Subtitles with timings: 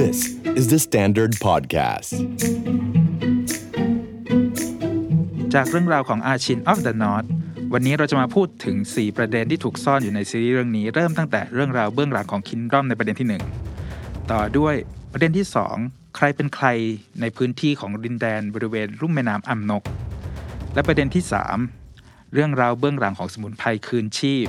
[0.00, 0.18] This
[0.58, 2.10] is the Standard Podcast.
[5.54, 7.28] จากเรื่องราวของอาชิน of the North
[7.72, 13.40] วันนี้เราจะมาพูดถึง 4 ประเด็นที่ถูกซ่อนอยู่ในซีรีส์เรื่องนี้ เริ่มตั้งแต่เรื่องราวเบื้องหลังของคินดอมในประเด็นที่
[13.88, 14.74] 1 ต่อด้วย
[15.12, 15.46] ประเด็นที่
[15.80, 16.66] 2 ใครเป็นใคร
[17.20, 19.84] ในพื้นที่ของดินแดนบริเวณรุ่มแม่น้ำอัมนก
[20.74, 21.24] และประเด็นที่
[21.78, 24.46] 3 เรื่องราวเบื้องหลังของสมุนไพรคืนชีพ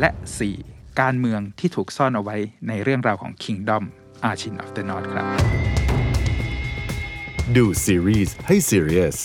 [0.00, 0.10] และ
[0.56, 2.36] 4 การเมืองที่ถูกซ่อนเอาไว้
[2.68, 5.26] ในเรื่องราวของ Kingdom อาชิน of the North ครับ
[7.56, 9.18] ดูซีรีส์ให้ serious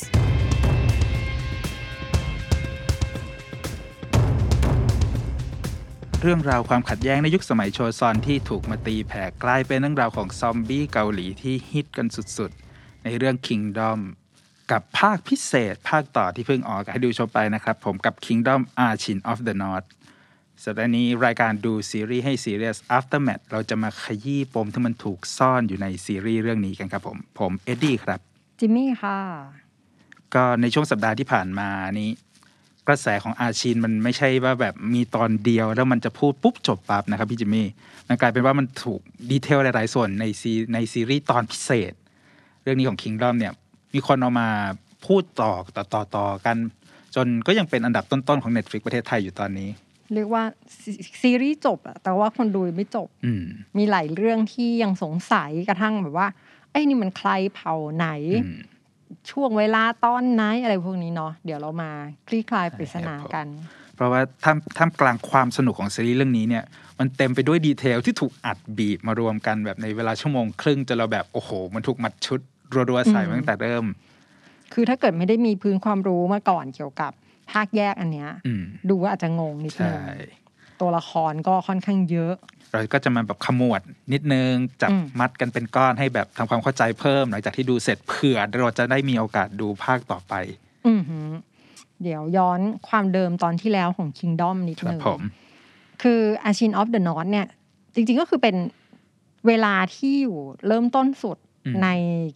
[6.22, 14.00] เรื่องราวความขัดแย้งในยุคสมัยโชซอนที่ถูกมาตีแผ่กลายเป็นเรื่องราวของซอมบี้เกาหลีที่ฮิตกันสุดๆ ในเรื่อง Kingdom
[14.72, 19.88] กับภาคพิเศษภาคต่อที่เพิ่งออกให้ดูชมไปนะครับ ผมกับ Kingdom Archin of the North
[20.66, 28.20] สัปดาห์นี้รายการดูซีรีส์ให้ Serious Aftermath เราจะมาขยี้ปมที่มันถูกซ่อนอยู่ในซีรีส์เรื่องนี้กันครับผม ผมเอ็ดดี้ครับ
[28.60, 29.18] จิมมี่ค่ะ
[30.34, 32.10] ก็ในช่วงสัปดาห์ที่ผ่านมานี้
[32.88, 37.68] กระแสของอาชีนมันไม่ใช่ว่าแบบมีตอนเดียวแล้วมันจะพูดปุ๊บจบปั๊บนะครับพี่จิมมี่
[38.08, 41.94] มันกลายเป็นว่ามันถูกดีเทลหลาย ๆ ส่วนในซีในซีรีส์ตอนพิเศษ
[42.64, 43.54] เรื่องนี้ของ Kingdom เนี่ย
[43.94, 44.50] มีคนเอามา
[45.06, 46.58] พูดต่อต่อต่อต่อกัน
[47.16, 49.70] จนก็ยังเป็นอันดับต้น ๆ ของ Netflix ประเทศไทยอยู่ตอนนี้
[50.14, 50.44] เรียกว่า
[50.82, 53.44] ซีซีรีส์จบอะแต่ว่าคนดูยังไม่จบอืม
[53.78, 56.28] มีหลายเรื่องที่ยังสงสัยกระทั่งแบบว่า
[56.72, 58.08] ไอ้ยนี่มันใครเผ่าไหน
[58.44, 58.60] อืม
[59.32, 61.92] ช่วงเวลาตอนไหนอะไรพวกนี้เนาะเดี๋ยวเรามา
[62.28, 63.48] คลี่คลายปริศนากัน
[63.96, 66.64] เพราะว่าท่ามท่ามกลางความสนุกของซีรีส์เรื่องนี้เนี่ย
[67.00, 72.40] มันเต็มไปด้วยดีเทลที่ถูกอัดบีบมารวมกันแบบในเวลาชั่วโมงครึ่งจนเราแบบโอ้โห มันถูกมัดชุด
[72.90, 73.86] รัวๆใส่มาตั้งแต่เริ่ม
[74.74, 77.12] คือถ้าเกิดไม่ได้มีพื้นความรู้มาก่อนเกี่ยวกับ
[77.54, 80.00] ภาคแยกอันเนี้ยอืมดูว่าอาจจะงงนิดนึใช่ง
[80.82, 82.34] ตัวละครก็ค่อนข้างเยอะ
[82.72, 83.82] เราก็จะมาแบบขมวด
[84.14, 90.34] นิดนึงจับอืมมัดกันเป็นก้อนให้แบบทำความเข้าใจเพิ่ม หลังจากที่ดูเสร็จเผื่อเราจะได้มีโอกาสดูภาคต่อไป
[90.88, 91.28] อือหือ
[92.04, 92.60] เดี๋ยวย้อน
[92.90, 95.22] ความเดิมตอนที่แล้วของ Kingdom นิดครับนึงผม
[96.02, 97.48] คือ a s h i n of the North เนี่ย
[97.94, 98.56] จริง ๆก็คือเป็น
[99.48, 101.88] เวลาที่อยู่เริ่มต้นสุดอืมใน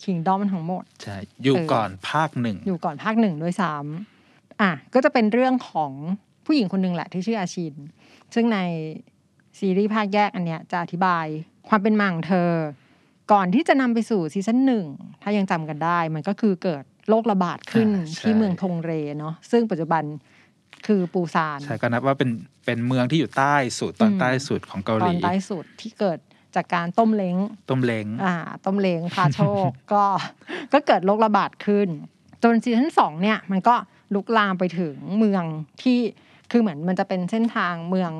[0.04, 4.15] Kingdom ทั้งหมด ใช่ อยู่เออก่อนภาคหนึ่ง อยู่ก่อนภาคหนึ่งด้วยซ้ำ
[4.62, 5.92] อะก็จะเป็นเรื่องของ
[6.46, 7.74] ผู้หญิงคนหนึ่งแหละที่ชื่ออาชิน
[8.34, 8.60] ซึ่งใน
[9.60, 11.26] ซีรีส์ภาคแยกอันเนี้ยจะอธิบาย
[11.70, 12.50] ความเป็นมาของเธอ
[13.32, 14.86] ก่อนที่จะนำไปสู่ซีซั่นหนึ่ง
[15.22, 20.04] ถ้ายังจำกันได้ มันก็คือเกิดโรคระบาดขึ้นอ่าใช่ที่เมืองทงเรเนาะซึ่งปัจจุบัน
[20.88, 22.30] คือปูซานใช่ก็นับว่าเป็น
[22.66, 26.20] เป็นเมืองที่อยู่ใต้สุดตอนอืมใต้สุดของเกาหตอลีนใต้สุดที่เกิด
[26.56, 27.38] จากการต้มเล้ง
[27.70, 28.36] ต้มเล้งอ่า
[28.66, 30.04] ต้มเล้งพาโชคก็
[30.74, 31.88] ก็เกิดโรคระบาดขึ้น
[32.44, 33.76] จนซีซั่นสองเนี่ย มันก็
[34.14, 35.44] ลุกลามไปถึงเมือง
[35.82, 36.00] ที่
[36.52, 38.12] คือเหมือนมันจะเป็นเส้นทางเมือง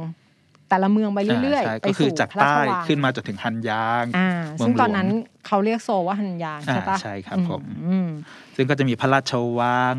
[0.70, 5.10] แต่ละเมืองไปเรื่อยใช่ๆไปก็คือสู่จากพระราใต้ชวังขึ้นมาจนถึงฮันยางอ่าเมืองซึ่งตอนหลวงนั้น
[5.48, 8.10] เขาเรียกโซว่าฮันยางใช่ปะอ่าใช่ครับผมอืม
[8.56, 9.98] ซึ่งก็จะมีพระราชวัง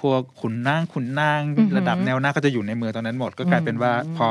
[0.00, 4.28] พวกขุนนางขุนนางอือหือระดับแนวหน้าก็จะอยู่ในเมืองตอนนั้นหมด ก็กลายเป็นว่าอืมพอ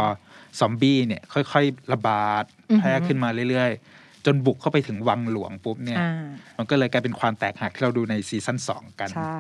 [0.60, 6.12] ซอมบี้เนี่ยค่อย ๆ ระบาดอือหือแพร่ขึ้นมาเรื่อยๆ จนบุกเข้าไปถึงวังหลวงปุ๊บเนี่ยอ่า
[6.58, 9.40] มันก็เลยกลายเป็นความแตกหักที่เราดูในซีซั่นสองกันใช่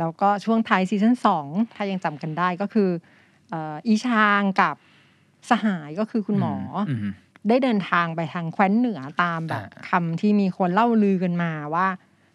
[0.00, 2.90] แล้วก็ช่วงท้ายซีซั่นสองถ้ายังจำกันได้ก็คือ
[3.50, 4.76] เอ่ออีชางกับ
[5.50, 6.54] สหายก็คือคุณหมอ
[6.90, 7.12] อม
[7.48, 11.86] ได้เดินทางไปทางแคว้นเหนือตามแบบอ่าคำที่มีคนเล่าลือกันมาว่า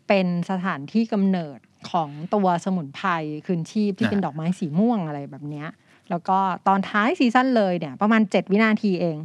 [0.07, 1.59] เป็นสถานที่กำเนิด
[1.91, 3.09] ของตัวสมุนไพร
[3.45, 5.67] คืนชีพที่เป็นดอกไม้สีม่วงอะไรแบบเนี้ย
[6.09, 6.37] แล้วก็
[6.67, 9.17] ตอนท้ายซีซั่นเลยเนี่ย ประมาณ7วินาทีเอง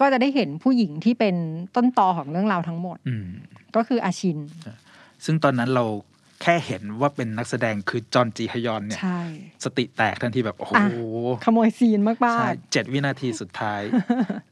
[0.00, 1.36] ก็จะได้เห็นผู้หญิงที่เป็น
[1.76, 3.28] ต้นตอของเรื่องราวทั้งหมดอืม
[3.76, 4.38] ก็คืออาชิน
[5.24, 5.84] ซึ่งตอนนั้นเรา
[6.42, 9.20] แค่เห็นว่าเป็นนักแสดงคือจอห์นจีฮยอนเนี่ยใช่
[9.64, 13.80] สติแตกทันทีแบบโอ้โหอะขโมยซีนมากใช่เจ็ดวินาทีสุดท้าย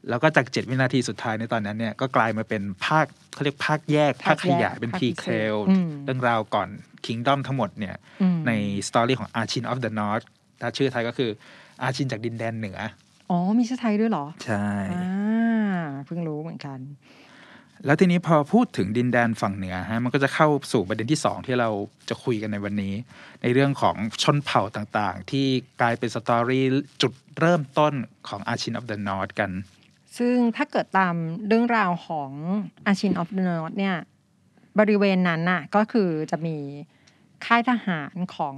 [0.09, 6.69] แล้วก็จากเจ็ดวินาทีสุดท้ายในตอนนั้นเนี่ยก็กลายมาเป็นภาคเขาเรียกภาคแยก ภาคขยายเป็นภาคพีพิเคเศษลอืมเรื่องราวก่อน
[7.05, 8.51] Kingdom ทั้งหมดเนี่ยๆอืมใน
[8.87, 10.25] สตอรี่ของ Archin of the North
[10.61, 11.29] ถ้าชื่อไทยก็คือ
[11.85, 12.79] Archin จากดินแดนเหนือ
[13.29, 16.79] อ๋อมีชื่อไทยด้วยเหรอ ใช่อ่าเพิ่งรู้เหมือนกัน
[17.85, 21.69] แล้วทีนี้พอพูดถึงดินแดนฝั่งเหนือฮะมันก็จะเข้าสู่ประเด็นที่สองที่เรา
[22.09, 22.93] จะคุยกันในวันนี้
[23.41, 25.45] ในเรื่องของชนเผ่าต่างๆ ที่
[25.81, 26.65] กลายเป็นสตอรี่
[27.01, 27.93] จุดเริ่มต้น
[28.27, 29.51] ของ Archin of the North กัน
[30.17, 31.15] ซึ่งถ้าเกิดตาม
[31.47, 32.31] เรื่องราวของ
[32.85, 33.95] Ashin of the North เนี่ย
[34.79, 36.57] บริเวณนั้นน่ะก็คือจะมี
[37.45, 38.55] ค่ายทหารของ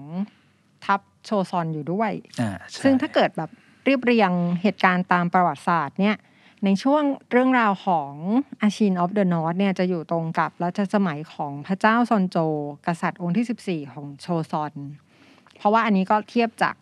[0.85, 2.11] ทัพโชซอนอยู่ด้วย
[2.41, 3.49] อ่าใช่ซึ่งถ้าเกิดแบบ
[3.85, 4.31] เรียบเรียง
[4.61, 6.15] เหตุการณ์ตามประวัติศาสตร์เนี่ย
[6.65, 8.11] ในช่วงเรื่องราวของ
[8.61, 12.37] Ashin of the North เนี่ยจะอยู่ตรงกับรัชสมัยของพระเจ้าซอนโจ
[12.87, 14.73] กษัตริย์องค์ที่ 14 ของโชซอน
[15.57, 16.75] เพราะว่าอันนี้ก็เทียบจาก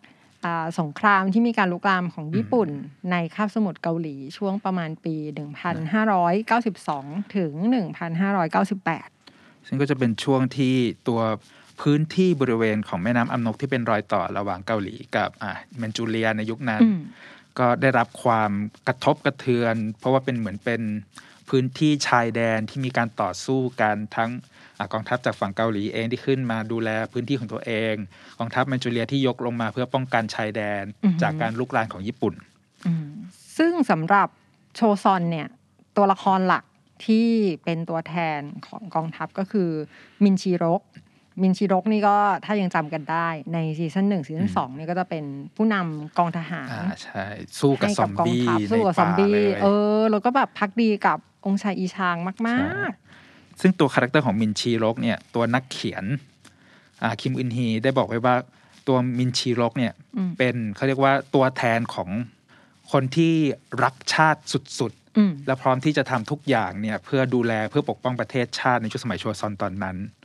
[0.45, 2.69] อ่าสงครามที่มีการลุกลามของญี่ปุ่น
[3.11, 5.15] ในคาบสมุทรเกาหลีช่วงประมาณปี
[6.45, 7.51] 1592 ถึง
[8.41, 10.75] 1598 ซึ่งก็จะเป็นช่วงที่
[11.07, 11.21] ตัว
[11.81, 16.99] พื้นที่บริเวณของแม่น้ำอัมนกที่เป็นรอยต่อระหว่างเกาหลีกับอ่าแมนจูเรียในยุคนั้นอืม
[17.59, 18.51] ก็ได้รับความ
[18.87, 20.81] กระทบกระเทือน เพราะว่าเป็นเหมือนเป็น
[21.49, 24.29] พื้นที่ชายแดนที่มีการต่อสู้กันทั้ง
[24.77, 27.95] อากองทัพจากฝั่งเกาหลีเองที่ขึ้นมาดูแลพื้นที่ของตัวเอง
[28.39, 32.33] กองทัพแมนจูเรียที่ยกลงมาเพื่อป้องกันชายแดนอือฮึจากการรุกรานของญี่ปุ่น
[32.85, 33.07] อืม
[33.57, 34.27] ซึ่งสำหรับ
[34.75, 35.47] โชซอนเนี่ย
[35.97, 36.63] ตัวละครหลัก
[37.05, 37.29] ที่
[37.63, 39.69] เป็นตัวแทนของกองทัพก็คือ
[40.23, 40.81] มินชีรก
[41.41, 42.15] มินชีรกนี่ก็
[42.45, 45.23] ถ้ายังจำกันได้ ในซีซั่นหนึ่งซีซั่นสองเนี่ยก็จะเป็น
[45.55, 47.25] ผู้นำกองทหารอ่าใช่
[47.59, 49.67] สู้กับซอมบี้เลยเอ
[49.97, 52.15] อ แล้วก็แบบภักดีกับองค์ชายอีชาง
[52.47, 52.59] มา
[52.89, 52.91] ก
[53.61, 56.05] ซึ่งตัว character ของมินชีรกเนี่ยตัวนักเขียน
[57.03, 58.35] อ่าคิมอึนฮีได้บอกไว้ว่า
[58.87, 62.09] ตัวมินชีรกเนี่ยอืมเป็นเขาเรียกว่าตัวแทนของ
[62.91, 63.33] คนที่
[63.83, 64.41] รักชาติ
[64.79, 70.24] สุดๆอืมๆและพร้อมที่จะทำทุกอย่างเนี่ยเพื่อดูแลเพื่อปกป้องประเทศชาติในช่วงสมัยโชซอนตอนนั้นอื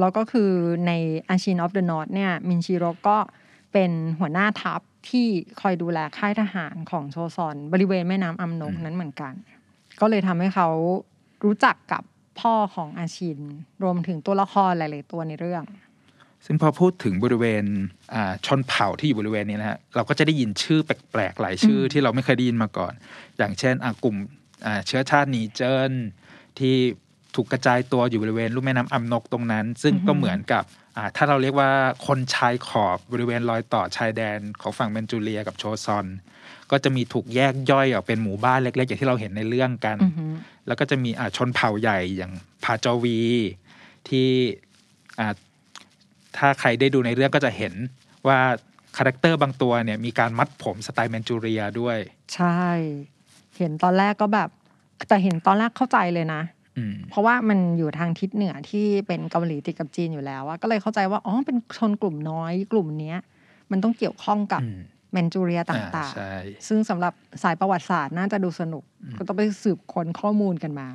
[0.00, 0.50] แล้วก็คือ
[0.86, 0.92] ใน
[1.28, 3.18] Ashin of the North เนี่ยมินชีรกก็
[3.72, 5.26] เป็นหัวหน้าทัพที่
[5.60, 9.32] คอยดูแลค่ายทหารของโชซอนบริเวณแม่น้ำอัมนกอืมนั้นเหมือนกัน
[10.00, 10.68] ก็เลยทำให้เขา
[11.44, 12.02] รู้จักกับ
[12.40, 13.38] พ่อของอาชิน
[13.82, 15.64] รวมถึงตัวละครหลาย ๆ ตัวในเรื่อง
[16.46, 17.64] ซึ่งพอพูดถึงบริเวณ
[18.14, 22.92] อ่าชนเผ่าที่อยู่บริเวณนี้นะฮะเราก็จะได้ยินชื่อแปลก ๆ หลายชื่ออมที่เราไม่เคยได้ยินมาก่อน
[23.38, 24.16] อย่างเช่นอ่ากลุ่ม
[24.66, 25.92] อ่าเชื้อชาตินีเจิ้น
[26.58, 26.76] ที่
[27.34, 30.64] ถูกกระจายตัวอยู่บริเวณลุ่มแม่น้ำอัมนกตรงนั้น ซึ่งก็เหมือนกับ
[31.16, 31.70] ถ้าเราเรียกว่า
[32.06, 36.06] คนชายขอบบริเวณรอยต่อชายแดนของฝั่งแมนจูเรียกับโชซอน
[36.70, 39.96] ก็จะมีถูกแยกย่อยออกเป็นหมู่บ้านเล็กๆ อย่างที่เราเห็นในเรื่องกัน
[40.66, 42.32] แล้วก็จะมีชนเผ่าใหญ่อย่าง
[42.64, 43.18] พาจวี
[44.08, 44.28] ที่
[46.36, 47.74] ถ้าใครได้ดูในเรื่องก็จะเห็น
[48.26, 48.38] ว่า
[48.96, 51.98] character บางตัวเนี่ยมีการมัดผมสไตล์แมนจูเรียด้วย
[52.34, 52.60] ใช่
[53.58, 54.48] เห็นตอนแรกก็แบบ
[55.08, 56.42] แต่เห็นตอนแรกเข้าใจเลยนะ
[57.10, 63.18] เพราะว่ามันอยู่ทางทิศเหนือที่เป็นเกาหลีติดกับจีนอยู่แล้วอะก็เลยเข้าใจว่าอ๋อเป็นชนกลุ่มน้อยกลุ่มเนี้ย
[63.70, 64.80] มันต้องเกี่ยวข้องกับอืม
[65.12, 67.12] แมนจูเรียต่างๆ อ่าใช่ๆซึ่งสำหรับ
[67.42, 68.84] สายประวัติศาสตร์น่าจะดูสนุก
[69.18, 70.88] ก็ต้องไปสืบค้นข้อมูลกันมา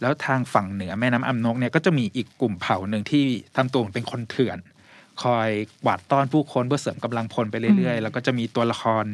[0.00, 3.24] แล้วทางฝั่งเหนือแม่น้ำอัมนกเนี่ยก็จะมีอีกกลุ่มเผ่าหนึ่งที่
[3.56, 4.58] ทำตัวเหมือนเป็นคนเถื่อน
[5.22, 5.48] คอย
[5.84, 9.04] กวาดต้อนผู้คนเพื่อเสริมกำลังพลไปเรื่อยอืมๆแล้วก็จะมีตัวละคร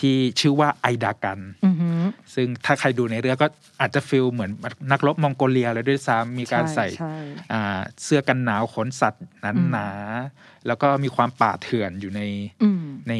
[0.00, 2.00] ที่ชื่อว่าไอดากันอือหือ
[2.34, 3.48] ซึ่งถ้าใครดูในเรื่องก็
[3.80, 4.50] อาจจะ feel เหมือน
[4.92, 7.14] นักรบมองโกเลียเลยด้วยซ้ำมีการใส่ใช่
[7.52, 9.88] อ่าเสื้อกันหนาวขนสัตว์หนาอืมหนา
[10.66, 12.20] แล้วก็มีความป่าเถื่อนอยู่ใน
[12.62, 13.14] อืมใน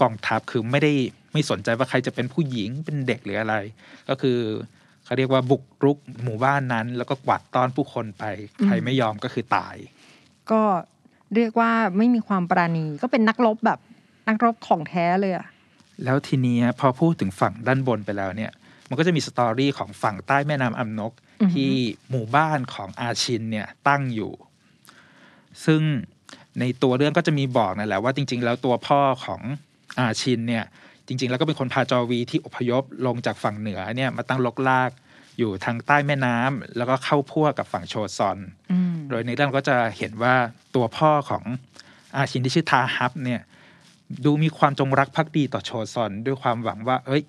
[0.00, 0.92] กองทัพคือไม่ได้
[1.32, 3.54] ไม่สนใจว่าใครจะเป็นผู้หญิงเป็นเด็กหรืออะไร
[4.08, 4.38] ก็คือ
[5.04, 8.24] เขาเรียกว่าบุกรุกหมู่บ้านนั้น แล้วก็กวาดต้อนผู้คนไป
[8.64, 9.76] ใครไม่ยอมก็คือตาย
[10.50, 10.60] ก็
[11.34, 13.78] เรียกว่าไม่มีความปราณีก็เป็นนักรบแบบ
[14.28, 15.46] นักรบของแท้เลยอะ
[16.04, 18.50] แล้วทีนี้พอพูดถึงฝั่งด้านบนไปแล้วเนี่ย
[18.88, 21.72] มันก็จะมีสตอรี่ของฝั่งใต้แม่น้ำอัมนกอือหือที่
[22.10, 24.32] หมู่บ้านของอาชินเนี่ยตั้งอยู่
[25.64, 25.82] ซึ่ง
[26.60, 29.40] ในตัวเรื่องก็จะมีบอกนั่นแหละว่าจริง ๆ แล้วตัวพ่อของ
[29.98, 30.64] อาชินเนี่ย
[31.06, 34.90] จริง ๆ แล้วก็เป็นคนพาจอวีที่อพยพลงจากฝั่งเหนือเนี่ยมาตั้งลกลาก
[35.38, 38.38] อยู่ทางใต้แม่น้ำแล้วก็เข้าพัวกับฝั่งโชซอน
[38.72, 40.34] อืมโดยในเรื่องก็จะเห็นว่า
[40.74, 41.44] ตัวพ่อของ
[42.16, 43.40] อาชินที่ชื่อทาฮับเนี่ย
[44.24, 47.22] ดูมีความจงรักภักดีต่อโชซอน ด้วยความหวังว่า เอ้ย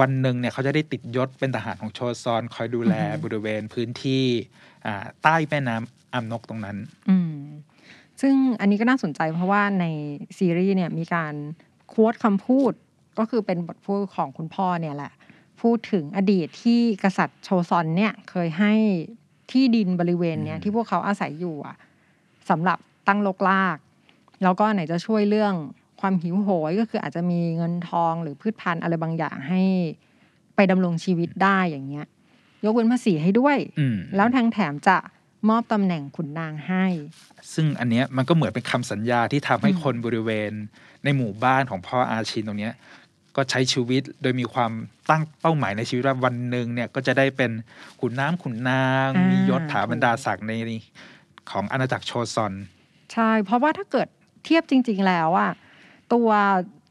[0.00, 4.24] วันหนึ่งเนี่ยเขาจะได้ติดยศเป็นทหารของโชซอน คอยดูแลอือฮึบริเวณพื้นที่
[4.86, 6.76] อ่าใต้แม่น้ำอัมนกตรงนั้น
[7.08, 7.34] อืม
[8.20, 9.84] ซึ่งอันนี้ก็น่าสนใจเพราะว่าใน
[10.38, 11.34] ซีรีส์เนี่ยมีการ
[11.92, 12.72] ควดคำพูด
[13.18, 15.12] ก็คือเป็นบทพูดของคุณพ่อเนี่ยแหละ
[15.62, 18.74] พูดถึงอดีตที่กษัตริย์โชซอนเนี่ยเคยให้
[19.50, 21.76] ที่ดินบริเวณเนี้ยอืมที่พวกเขาอาศัยอยู่อะ
[22.50, 23.76] สำหรับตั้งลกลาก
[24.42, 25.54] แล้วก็ไหนจะช่วยเรื่อง
[26.00, 29.62] ความหิวโหยก็คืออาจจะมีเงินทองหรือพืชพันธุ์อะไรบางอย่างให้
[30.56, 32.06] ไปดำรงชีวิตได้อย่างเงี้ย
[32.64, 34.96] ยกเว้นภาษีให้ด้วยอืมแล้วทางแถมจะ
[35.48, 36.86] มอบตำแหน่งขุนนางให้
[37.54, 40.52] ซึ่งอันเนี้ยมันก็เหมือนเป็นคำสัญญาที่ทำให้อืมคนบริเวณ
[41.04, 42.72] ในหมู่บ้านของพ่ออาชินตรงเนี้ย
[43.38, 44.72] ก็ใช้ชีวิตโดยมีความ
[45.10, 47.50] ตั้งเป้าหมายในชีวิตว่าวันหนึ่งเนี่ยก็จะได้เป็น
[48.00, 50.52] ขุนน้ำขุนนางอ่ามีมียศถาบรรดาศักดิ์ใน
[51.50, 52.52] ของอาณาจักรโชซอน
[53.12, 54.08] ใช่ เพราะว่าถ้าเกิด
[54.44, 55.52] เทียบจริง ๆ แล้วอะ
[56.12, 56.28] ตัว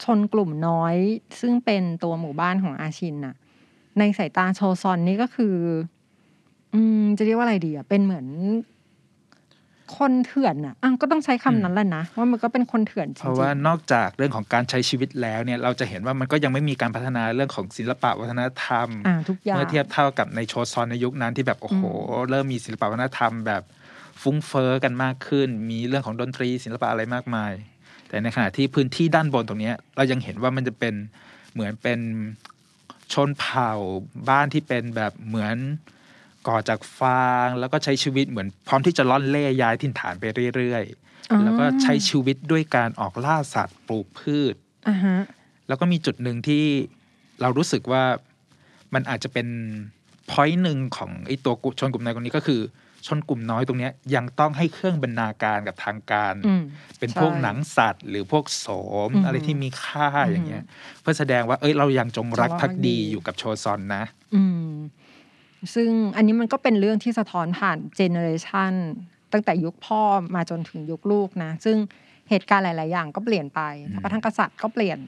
[0.03, 0.95] ชนกลุ่มน้อย
[1.39, 3.35] ซึ่งเป็นตัวหมู่บ้านของอาชินน่ะ
[3.99, 5.55] ในสายตาโชซอนนี่ก็คือ
[6.73, 8.27] อืมจะเรียกว่าอะไรดีอะเป็นเหมือน
[9.97, 21.81] คนเถื่อนน่ะอะก็ต้องใช้คำนั้นแหละนะ ว่ามันก็เป็นคนเถื่อนจเพริราะงว่านอกจากเรื่องของการใช้ชีวิตแล้วเนี่ยเราจะเห็นว่ามันก็ยังไม่มีการพัฒนาเรื่องของศิลปะวัฒนธรรมๆอ่าทุกอย่างเมื่อเทียบเท่ากับในโชซอนในยุคนั้นที่แบบโอ้โห
[22.29, 23.63] เริ่มมีศิลปะวัฒนธรรมแบบ
[24.21, 27.53] ฟุ้งเฟ้อกันมากขึ้น มีเรื่องของดนตรีศิลปะอะไรมากมาย
[28.09, 30.93] แต่ในขณะที่พื้นที่ด้านบนตรงเนี้ยเรายังเห็นว่ามันจะเป็น
[31.53, 31.99] เหมือนเป็น
[33.13, 33.71] ชนเผ่า
[34.29, 35.55] บ้านที่เป็นแบบเหมือน
[36.47, 40.23] ก่อจากฟาง แล้วก็ใช้ชีวิตเหมือนพร้อมที่จะล่อนเล่ย้ายถิ่นฐานไป
[40.55, 40.83] เรื่อย
[41.31, 44.55] อ๋อๆแล้วก็ใช้ชีวิตด้วยการออกล่าสัตว์ปลูกพืช
[44.87, 45.17] อ่าฮะ
[45.67, 46.65] แล้วก็มีจุดหนึ่งที่
[47.41, 48.03] เรารู้สึกว่า
[48.93, 49.47] มันอาจจะเป็น
[50.31, 52.61] พอยต์หนึ่งของไอ้ตัวกุชนกลุ่มน้อยตรงนี้ก็คือ
[53.07, 56.63] ชนกลุ่มน้อยตรงเนี้ยยังต้องให้เครื่องบรรณาการกับทางการอืม
[56.99, 58.65] เป็นใช่พวกหนังสัตว์ หรือพวกโส
[59.07, 60.63] มอืมอะไรที่มีค่าอืมอย่างเงี้ย
[61.01, 64.03] เพื่อแสดงว่าเอ้ยเรายังจงรักจงรักภักดีภักดีอยู่กับโชซอนนะ
[64.35, 64.71] อืม
[65.75, 68.73] ซึ่งอันนี้มันก็เป็นเรื่องที่สะท้อนผ่านเจเนอเรชัน
[69.33, 70.01] ตั้งแต่ยุคพ่อ
[70.35, 71.77] มาจนถึงยุคลูกนะ ซึ่ง
[72.29, 74.99] เหตุการณ์หลาย ๆ อย่างก็เปลี่ยนไปอืมแม้กระทั่งกษัตริย์ก็เปลี่ยน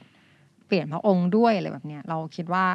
[0.68, 2.66] เปลี่ยนพระองค์ด้วยอะไรแบบเนี้ยเราคิดว่า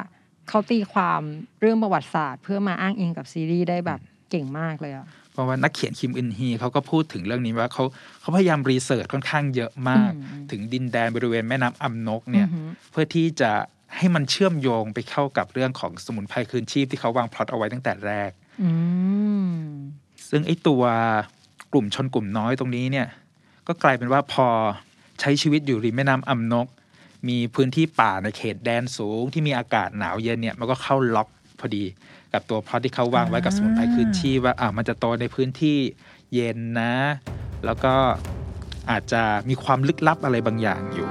[0.49, 1.21] เขาตีความ
[1.61, 7.83] เรื่องประวัติศาสตร์ เพื่อมาอ้างอิงกับซีรีส์ได้แบบเก่งมากเลยอะเพราะว่านักเขียนคิมอึนฮีเขาก็พูดถึงเรื่องนี้ว่าเขา
[8.19, 13.51] เขาพยายามรีเสิร์ชค่อนข้างเยอะมากอืมถึงดินแดนบริเวณแม่น้ำอัมนกเนี่ยอือหือเพื่อที่จะ
[13.95, 18.31] ให้มันเชื่อมโยงไปเข้ากับเรื่องของสมุนไพรคืนชีพที่เขาวางพล็อตเอาไว้ตั้งแต่แรก
[18.63, 18.69] อื
[19.49, 19.53] ม
[20.29, 20.83] ซึ่งไอ้ตัว
[21.71, 23.07] กลุ่มชนกลุ่มน้อยตรงนี้เนี่ย
[23.67, 24.47] ก็กลายเป็นว่าพอ
[25.19, 26.67] ใช้ชีวิตอยู่ริมแม่น้ำอัมนก
[27.27, 31.27] มีพื้นที่ป่าในเขตแดนสูง ที่มีอากาศหนาวเย็นเนี่ยมันก็เข้าล็อก
[31.59, 31.83] พอดี
[32.33, 35.77] กับตัวพล็อตที่เขาวางไว้กับสมุนไพรคืนชีพว่าอ่ามันจะโตในพื้นที่
[36.33, 36.93] เย็นนะ
[37.65, 37.93] แล้วก็
[38.89, 41.07] อาจจะมีความลึกลับอะไรบางอย่างอยู่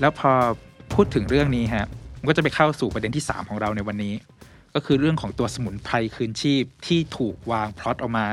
[0.00, 0.32] แล้วพอ
[0.94, 1.86] พูดถึงเรื่องนี้ฮะ
[2.20, 4.14] มันก็จะไปเข้าสู่ประเด็นที่ 3 ของเราในวันนี้
[4.74, 8.26] ก็คือเรื่องของตัวสมุนไพรคืนชีพที่ถูกวางพล็อตออกมา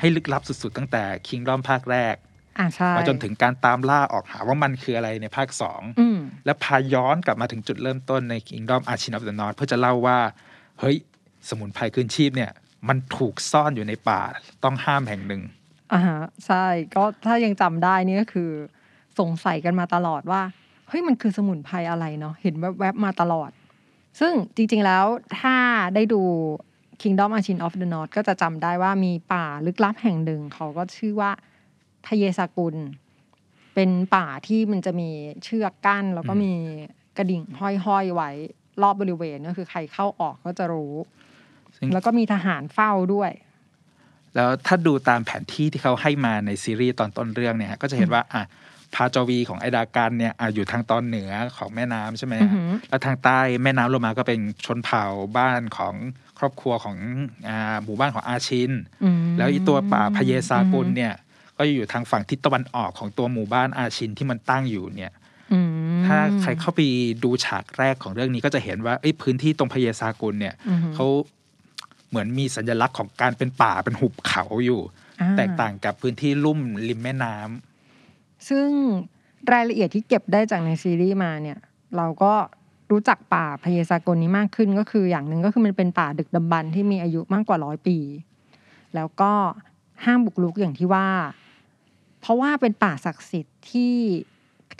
[0.00, 2.14] ให้ลึกลับสุดๆ ตั้งแต่คิงดอมภาคแรก
[2.58, 10.18] อ่าใช่มาจนถึงการตามล่าออกหาว่ามันคืออะไรในภาค2อืมและพาย้อนกลับมาถึงจุดเริ่มต้นใน Kingdom Archin of the North เพื่อจะเล่าว่า
[10.80, 10.96] เฮ้ย
[11.48, 12.50] สมุนไพรคืนชีพเนี่ย
[12.88, 14.20] มันถูกซ่อนอยู่ในป่า
[14.64, 15.42] ต้องห้ามแห่งหนึ่ง
[15.92, 18.50] อ่าฮะใช่ ก็ถ้ายังจำได้นี่ก็คือ
[19.18, 20.42] สงสัยกันมาตลอดว่า
[20.88, 23.50] เฮ้ยมันคือสมุนไพรอะไรเนาะเห็นแวบๆมาตลอด
[24.20, 25.04] ซึ่งจริง ๆแล้ว
[25.40, 25.54] ถ้า
[25.94, 26.22] ได้ดู
[27.02, 31.30] Kingdom Archin of the North ก็จะจำได้ว่ามีป่าลึกลับแห่งหนึ่ง เขาก็ชื่อว่า
[32.06, 32.76] พเยสากุล
[33.74, 35.10] เป็นป่าที่มันจะมี
[35.44, 36.52] เชือกกั้น แล้วก็อืมมี
[37.16, 38.30] กระดิ่งห้อยๆไว้
[38.82, 40.94] รอบบริเวณก็คือใครเข้าออกก็จะรู้
[41.76, 43.30] ซึ่งแล้วก็มีทหารเฝ้าด้วย
[44.34, 48.42] แล้วถ้าดูตามแผนที่ที่เขาให้มาในซีรีส์ตอนต้นเรื่องเนี่ยก็จะเห็นว่าอะ
[48.96, 55.04] พาจาวีของไอดากันเนี่ยอะอยู่ทางตอนเหนือของแม่น้ำใช่ไหมอือหือแล้วทางใต้แม่น้ำลงมาก็เป็นชนเผ่า
[55.36, 55.94] บ้านของ
[56.38, 56.96] ครอบครัวของ
[57.48, 58.70] อ่าหมู่บ้านของอาชิน
[59.04, 61.12] อืมแล้วอีตัวป่าพเยซากุลเนี่ย
[61.58, 65.12] ก็อยู่ทางฝั่งทิศตะวันออกของตัวหมู่บ้านอาชินที่มันตั้งอยู่เนี่ย
[65.52, 65.68] อืม
[66.06, 66.80] ถ้าใครเข้าไป
[67.24, 71.06] ดูฉากแรกของเรื่องนี้ก็จะเห็นว่าเอ้ยพื้นที่ตรงพเยซากุลเนี่ยอือหือเขา
[72.08, 74.80] เหมือนมีสัญลักษณ์ของการเป็นป่าเป็นหุบเขาอยู่
[75.20, 77.75] อ่แตกต่างกับพื้นที่ลุ่มริมแม่น้ำ
[78.48, 78.68] ซึ่ง
[79.52, 81.58] รายละเอียดที่เก็บได้จากในซีรีส์มาเนี่ย
[81.96, 82.32] เราก็
[82.90, 87.98] รู้จักป่าพเยสากลนี้มากขึ้นก็คืออย่างหนึ่งก็คือมันเป็นป่าดึกดำบรรที่มีอายุมากกว่าร้อยปี
[88.94, 89.32] แล้วก็
[90.04, 91.08] ห้ามบุกรุกอย่างที่ว่า
[92.20, 93.94] เพราะว่าเป็นป่าศักดิ์สิทธิ์ที่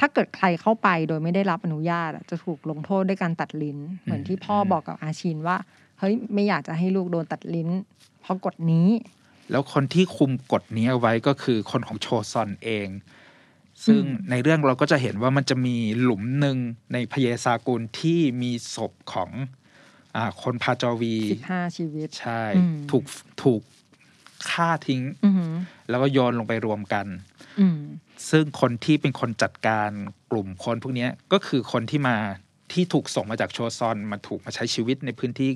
[0.01, 5.57] ถ้าเกิดใครเข้าไปโดยไม่ได้รับอนุญาตจะถูกลงโทษด้วยการตัดลิ้น เหมือนที่พ่อบอกกับอาชินว่า
[5.99, 7.69] เฮ้ยไม่อยากจะให้ลูกโดนตัดลิ้น
[8.21, 8.89] เพราะกฎนี้
[9.51, 12.89] แล้วคนที่คุมกฎนี้เอาไว้ก็คือคนของโชซอนเอง
[13.85, 16.59] ซึ่งอืมในเรื่องเราก็จะเห็นว่ามันจะมีหลุมหนึ่ง
[16.93, 19.31] ในพเยซากุลที่มีศพของ
[20.17, 23.05] อาคนพาจาวีสิบห้าชีวิต ใช่อืมถูก
[23.43, 23.63] ถูก
[24.51, 25.53] ฆ่าทิ้งอือหือ
[25.89, 27.07] แล้วก็โยนลงไปรวมกัน
[27.61, 27.79] อืม
[28.31, 29.91] ซึ่งคนที่เป็นคนจัดการ
[30.31, 32.17] กลุ่มคนพวกเนี้ยก็คือคนที่มา
[32.73, 35.51] ที่ถูกส่งมาจากโชซอนมาถูกมาใช้ชีวิตในพื้นที่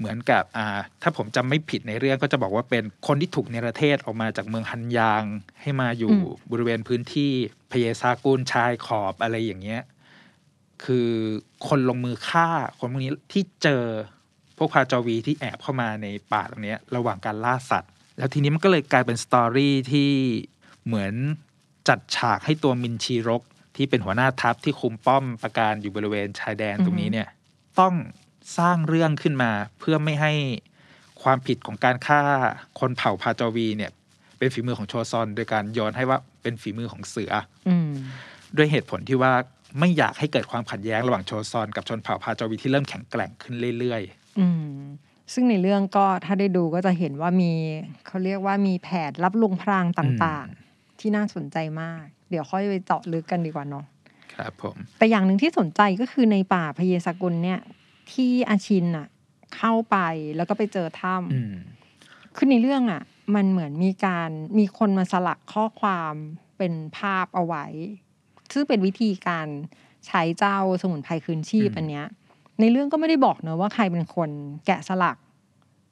[0.00, 0.66] เหมือนกับอ่า
[1.02, 5.24] ถ้าผมจำไม่ผิดในเรื่องก็จะบอกว่าเป็นคนที่ถูกเนรเทศออกมาจากเมืองฮันยาง
[5.60, 7.32] ให้มาอยู่อืมบริเวณพื้นที่
[7.70, 9.82] พเยซากุลชายขอบอะไรอย่างเงี้ย
[10.84, 11.10] คือ
[11.68, 13.84] คนลงมือฆ่าคนพวกนี้ที่เจอ
[14.56, 20.10] พวกพาจาวีที่แอบเข้ามาในป่าตรงเนี้ยระหว่างการล่าสัตว์ แล้วทีนี้มันก็เลยกลายเป็นสตอรี่ที่
[20.86, 21.12] เหมือน
[21.88, 23.42] จัดฉากให้ตัวมินชีรก
[23.76, 27.28] ที่เป็นหัวหน้าทัพที่คุมป้อมประการอยู่บริเวณชายแดนตรงนี้เนี่ย
[27.80, 27.94] ต้อง
[28.58, 30.32] สร้างเรื่องขึ้นมาเพื่อไม่ให้
[31.22, 32.20] ความผิดของการฆ่า
[32.80, 33.90] คนเผ่าพาจาวีเนี่ย
[34.38, 37.32] เป็นฝีมือของโชซอน โดยการโยนให้ว่าเป็นฝีมือของเสือ
[37.68, 37.90] อืม
[38.56, 39.32] ด้วยเหตุผลที่ว่า
[39.78, 44.02] ไม่อยากให้เกิดความขัดแย้งระหว่างโชซอน กับชนเผ่าพาจาวีที่เริ่มแข็งแกร่งขึ้นเรื่อย
[44.40, 44.78] อืม
[45.32, 47.52] ซึ่งในเรื่องก็ถ้าได้ดูก็จะเห็นว่ามี
[48.06, 57.60] เขาเรียกว่ามีแผนรับลวงพรางต่างๆ ที่น่าสนใจมาก เดี๋ยวค่อยไปเจาะลึกกันดีกว่าเนาะๆครับผมแต่อย่างหนึ่งที่สนใจก็คือในป่าพเยสกุลเนี่ย
[58.14, 59.06] ที่อาชินอะ
[59.56, 59.96] เข้าไป
[60.36, 61.54] แล้วก็ไปเจอถ้อืม
[62.36, 63.02] คือในเรื่องอะ
[63.34, 66.14] มันเหมือนมีการมีคนมาสลักข้อความ
[66.58, 67.64] เป็นภาพเอาไว้
[68.52, 69.46] ซึ่งเป็นวิธีการ
[70.06, 72.06] ใช้เจ้าสมุนไพรคืนชีพอืมอันเนี้ย
[72.60, 74.30] ในเรื่องก็ไม่ได้บอกเนอะว่าใครเป็นคน
[74.66, 75.16] แกะสลัก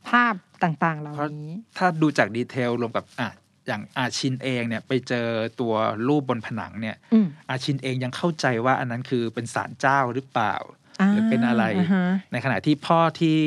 [0.08, 3.28] ภาพต่างๆเหล่านี้ ถ้าดูจากดีเทลรวมกับอะ
[3.66, 5.28] อย่างอาชินเองเนี่ยไปเจอ
[5.60, 5.74] ตัว
[6.08, 10.54] รูปบนผนังเนี่ยอืมอาชินเองยังเข้าใจว่าอันนั้นคือเป็นศาลเจ้าหรือเปล่า
[11.12, 13.38] หรือเป็นอะไราฮะในขณะที่พ่อที่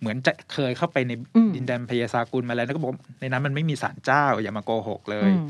[0.00, 5.48] เหมือนจะเคยเข้าไปในอืมดินแดนพยาสากุลมาแล้วแล้วก็บอกว่าในนั้นมันไม่มีศาลเจ้าอย่ามาโกหกเลยอืม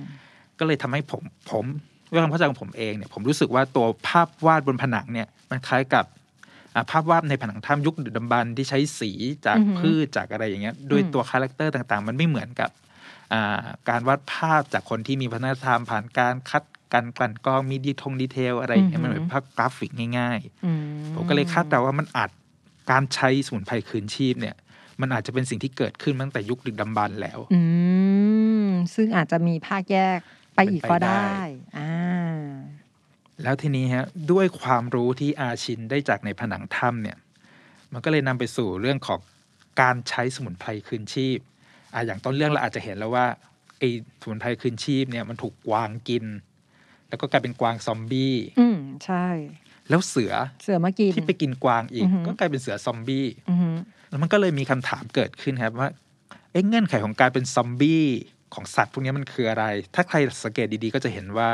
[0.58, 1.64] ก็เลยทำให้ผมผม
[2.10, 6.04] ด้วยความเข้าใจของผมเองเนี่ยผมรู้สึกว่าตัวภาพวาดบนผนังเนี่ยมันคล้ายกับ
[6.74, 9.10] อะภาพวาดในผนังถ้ำยุคดึกดำบรรพ์ที่ใช้สี
[9.46, 12.70] จากอือหือพืชจากอะไรอย่างเงี้ยด้วยอืมตัว character ต่างๆ มันไม่เหมือนกับ
[13.32, 16.62] อ่าการวาดภาพจากคนที่มีวัฒนธรรมผ่านการคัด
[16.94, 20.72] การกลั่นกรองมีดีทง detail อะไรอย่างเงี้ยมันเหมือนภาพกราฟิกง่ายๆอืม
[21.14, 22.30] ผมก็เลยคาดเดาว่ามันอาจ
[22.90, 24.56] การใช้สมุนไพรคืนชีพเนี่ย
[25.00, 27.60] มันอาจจะเป็นสิ่งที่เกิดขึ้นมาตั้งแต่ยุคดึกดำบรรพ์แล้วอื
[28.64, 30.18] มซึ่งอาจจะมีภาคแยก
[30.54, 32.38] ไปอีกก็ได้เป็นไปได้อ่า
[33.42, 37.18] แล้วทีนี้ฮะด้วยความรู้ที่อาชินได้จากในผนังถ้ำเนี่ย
[37.92, 39.20] มันก็เลยนำไปสู่เรื่องของ
[39.80, 41.38] การใช้สมุนไพรคืนชีพ
[41.94, 43.26] อะอย่างต้นเรื่องเราอาจจะเห็นแล้วว่า
[43.78, 43.88] ไอ้
[44.20, 46.24] สมุนไพรคืนชีพเนี่ยมันถูกกวางกิน
[47.10, 49.26] แล้วก็กลายเป็นกวางซอมบี้อืมใช่
[49.88, 53.76] แล้วเสือเสือมากินที่ไปกินกวางอีกอือหือก็กลายเป็นเสือซอมบี้อือหือ
[54.08, 55.88] แล้วมันก็เลยมีคำถามเกิดขึ้นครับว่า
[56.52, 58.04] เอ๊ะเงื่อนไขของการเป็นซอมบี้
[58.54, 59.64] ของสัตว์พวกนี้มันคืออะไร
[59.94, 61.48] ถ้าใครสังเกตดีๆ ก็จะเห็นว่า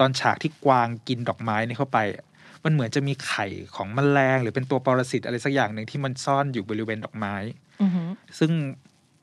[0.00, 1.98] ตอนฉากที่กวางกินดอกไม้นี่เข้าไป
[2.64, 3.46] มันเหมือนจะมีไข่
[3.76, 7.34] ของแมลง หรือเป็นตัวปรสิตอะไรสักอย่างหนึ่งที่มันซ่อนอยู่บริเวณดอกไม้
[7.82, 8.50] อือหือซึ่ง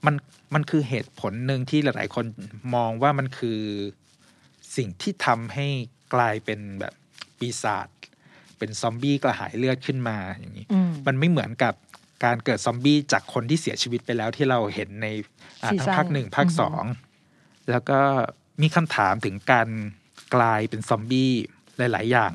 [0.06, 0.16] มัน
[0.54, 2.26] มันคือเหตุผลหนึ่งที่หลาย ๆ คน
[2.76, 3.60] มองว่ามันคือ
[4.78, 5.68] สิ่งที่ทำให้
[6.14, 6.94] กลายเป็นแบบ
[7.40, 7.88] ปีศาจ
[8.58, 11.74] เป็นซอมบี้กระหายเลือดขึ้นมาอย่างนี้อืมมันไม่เหมือนกับ
[12.26, 15.08] การเกิดซอมบี้จากคนที่เสียชีวิตไปแล้วที่เราเห็นใน
[15.64, 16.84] อ่าซีทั้ซั่งนภาคหนึ่งภาคอือฮึสอง
[17.72, 18.00] แล้วก็
[18.62, 19.70] มีคำถามถึงการ
[20.36, 21.32] กลายเป็นซอมบี้
[21.78, 22.32] หลาย ๆ อย่าง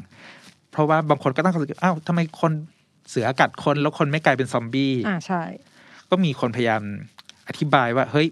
[0.71, 2.53] เพราะว่าบางคนก็ตั้งคำถามอ้าวทำไมคน
[3.11, 5.43] เสือกัดคนแล้วคนไม่กลายเป็นซอมบี้อ่าใช่
[6.11, 6.83] ก็มีคนพยายาม
[7.49, 8.29] อธิบายว่า เฮ้ย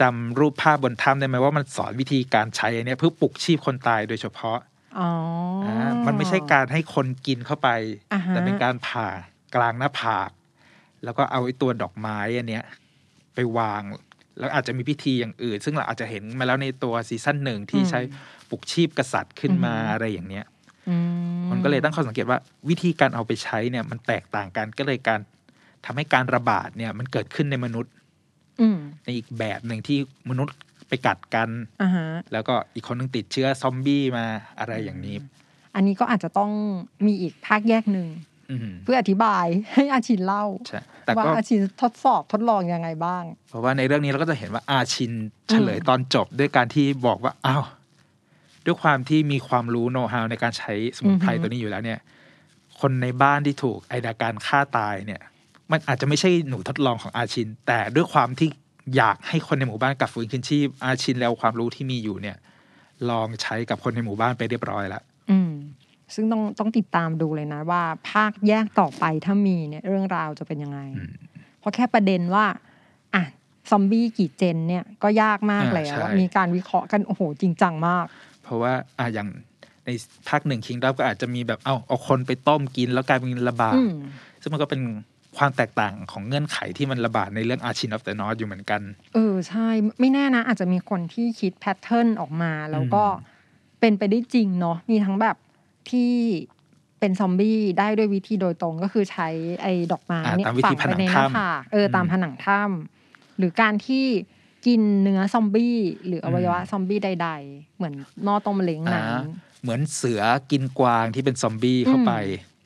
[0.00, 4.58] จำรูปภาพบนถ้ำได้ไหมว่ามันสอนวิธีการใช้อันเนี้ยเพื่อปลุกชีพคนตายโดยเฉพาะ
[4.98, 5.10] อ๋อ
[5.64, 5.74] อา
[6.06, 7.68] มันไม่ใช่การให้คนกินเข้าไป
[8.12, 9.08] อ่าฮะแต่เป็นการผ่า
[9.54, 10.30] กลางหน้าผาก
[11.04, 12.64] แล้วก็เอาไอ้ตัวดอกไม้อันเนี้ย
[13.34, 13.82] ไปวาง
[14.38, 18.00] แล้วอาจจะมีพิธีอย่างอื่น ซึ่งเราอาจจะเห็นมาแล้วในตัวซีซั่นหนึ่งที่ใช้
[18.50, 20.46] ปลุกชีพกษัตริย์ขึ้นมาอะไรอย่างเนี้ย
[20.88, 20.96] อื
[21.38, 25.20] มมันก็เลยตั้งข้อสังเกตว่า วิธีการเอาไปใช้เนี่ยมันแตกต่างกันก็เลยการ
[25.84, 28.05] ทำให้การระบาดเนี่ยมันเกิดขึ้นในมนุษย์อืม
[29.04, 29.98] ในอีกแบบหนึ่งที่
[30.30, 30.56] มนุษย์
[30.88, 31.48] ไปกัดกัน
[31.82, 34.26] อ่าฮะแล้วก็อีกคนนึงติดเชื้อซอมบี้มา
[34.58, 35.16] อะไรอย่างนี้
[35.74, 36.50] อันนี้ก็อาจจะต้อง
[37.06, 38.08] มีอีกภาคแยกหนึ่ง
[38.50, 45.12] อืมเพื่ออธิบายให้อาชินเล่าใช่แต่ว่าก็อาชินทดสอบทดลองยังไงบ้าง เพราะว่าในเรื่องนี้เราก็จะเห็นว่าอาชิน
[45.48, 47.64] เฉลยตอนจบด้วยการที่บอกว่าอ้าว
[48.64, 52.00] ด้วยความที่มีความรู้โน้ตฮาวในการใช้สมุนไพรอือฮึตัวนี้อยู่แล้วเนี่ย
[52.80, 55.22] คนในบ้านที่ถูกไอดาการฆ่าตายเนี่ย
[55.72, 58.48] มันอาจจะไม่ใช่หนูทดลองของอาชิน แต่ด้วยความที่
[58.96, 62.36] อยากให้คนในหมู่บ้านกลับฟื้นคืนชีพ อาชินแล้วความรู้ที่มีอยู่เนี่ย
[63.10, 65.52] ลองใช้กับคนในหมู่บ้านไปเรียบร้อยแล้วอืม
[66.14, 71.12] ซึ่งต้องต้องติดตามดูเลยนะว่า ภาคแยกต่อไปถ้ามีเนี่ยเรื่องราวจะเป็นยังไงอืม
[71.60, 72.46] เพราะแค่ประเด็นว่า
[73.14, 73.22] อะ
[73.70, 78.06] ซอมบี้กี่เจนเนี่ยก็ยากมากอ่าแล้วใช่มีการวิเคราะห์กันโอ้โหจริงจังมาก
[78.42, 79.28] เพราะว่าอะอย่าง
[79.84, 79.90] ใน
[80.28, 83.94] ภาคหนึ่งคิงดับก็อาจจะมีแบบเอาเอาคนไปต้มกินแล้วกลายเป็นระบาดอืม
[84.42, 84.80] ซึ่งมันก็เป็น
[85.38, 88.82] ความแตกต่างของเงื่อนไขที่มันระบาดในเรื่อง Ashin of the North อยู่เหมือนกัน
[89.14, 89.68] เออใช่
[90.00, 93.34] ไม่แน่นะ อาจจะมีคนที่คิด pattern ออกมา แล้วก็อืม
[93.80, 95.36] เป็นไปได้จริงเนาะมีทั้งแบบ
[95.90, 96.12] ที่
[97.00, 99.28] เป็นซอมบี้ได้ด้วยวิธีโดยตรงก็คือใช้
[99.62, 104.04] ไอ้ดอกไม้อ่าเนี่ยตามวิธีในผนังถ้ำ ฝังไปหน้าผากเออตามอืมผนังถ้ำหรือการที่
[104.66, 107.94] กินเนื้อซอมบี้หรืออวัยวะอืมซอมบี้ใด ๆ เหมือน
[108.24, 109.10] หม้อต้มเล้งนั้อ่า
[109.62, 112.12] เหมือนเสือกินกวางที่เป็นซอมบี้เข้าไป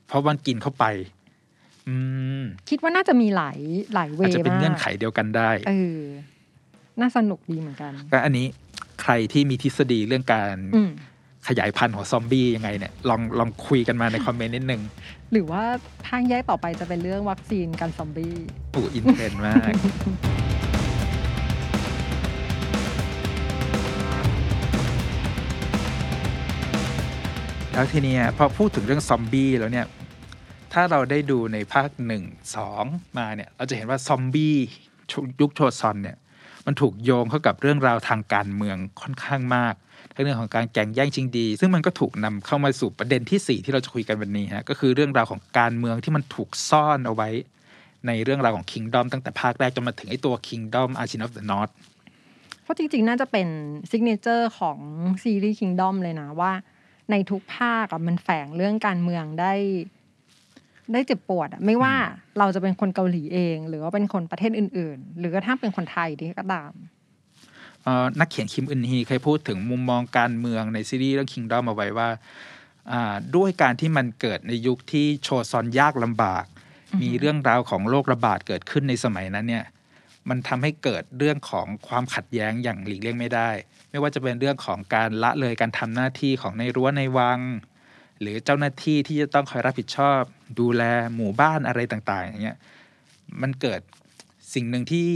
[0.08, 1.19] เพราะมันกินเข้าไปอืม
[2.70, 3.58] คิดว่าน่าจะมีหลาย
[3.94, 6.00] หลาย way อาจจะเป็นมากเงื่อนไขเดียวกันได้เออ
[7.00, 8.46] น่าสนุกดีเหมือนกันก็อันนี้
[9.02, 10.90] ใครที่มีทฤษฎีเรื่องการอืม
[11.48, 14.82] ขยายพันธุ์ของซอมบี้ยังไงเนี่ยลองลองคุยกันมาในคอมเมนต์นิดนึง
[15.32, 15.62] หรือว่า
[16.08, 18.34] ทางแยกต่อไปจะเป็นเรื่องวัคซีนกันซอมบี้
[18.72, 19.72] โอ้ in trend มาก
[27.72, 29.86] แล้วทีเนี้ยพอพูดถึงเรื่องซอมบี้แล้วเนี่ย
[30.72, 32.24] ถ้าเราได้ดูในภาคหนึ่ง
[32.56, 32.84] สอง
[33.18, 34.56] มาเนี่ยเราจะเห็นว่าซอมบี้
[35.40, 36.16] ยุคโชซอนเนี่ย
[36.66, 39.74] มันถูกโยงเข้ากับเรื่องราวทางการเมืองค่อนข้างมาก
[40.14, 47.28] ทั้งเรื่องของการแข่งแย่งชิงดี ซึ่งมันก็ถูกนำเข้ามาสู่ประเด็นที่สี่ที่เราจะคุยกันวันนี้ฮะก็คือเรื่องราวของการเมืองที่มันถูกซ่อนเอาไว้
[48.06, 51.72] ในเรื่องราวของ Kingdom ตั้งแต่ภาคแรกจนมาถึงไอ้ตัว Kingdom Archon of the North
[52.62, 53.48] เพราะจริงๆ น่าจะเป็น
[53.90, 54.78] signature ของ
[55.22, 56.52] ซีรีส์ Kingdom เลยนะว่า
[57.10, 59.54] ในทุกภาคมันแฝงเรื่องการเมืองได้
[60.92, 61.94] ได้เจ็บปวดอะไม่ว่า
[62.38, 66.72] เราจะเป็นคนเกาหลีเอง หรือว่าเป็นคนประเทศอื่น ๆ หรือกระทั่งเป็นคนไทยที่ก็ตาม
[67.82, 72.08] เอ่อนักเขียนคิมอึนฮีเคยพูดถึงมุมมองการเมืองในซีรีส์เรื่อง Kingdom เอาไว้ว่า
[72.92, 76.44] อ่าด้วยการที่มันเกิดในยุคที่โชซอนยากลำบาก
[77.02, 79.64] มีเรื่องราวของโรคระบาดเกิดขึ้นในสมัยนั้นเนี่ย
[80.28, 83.50] มันทำให้เกิดเรื่องของความขัดแย้งอย่างหลีกเลี่ยงไม่ได้
[83.90, 87.38] ไม่ว่าจะเป็นเรื่องของการละเลยการทำหน้าที่ของในรั้วในวัง
[88.20, 90.20] หรือเจ้าหน้าที่ที่จะต้องคอยรับผิดชอบ
[90.60, 90.82] ดูแล
[91.16, 92.58] หมู่บ้านอะไรต่างๆอย่างเงี้ย
[93.42, 93.80] มันเกิด
[94.54, 95.08] สิ่งหนึ่งที่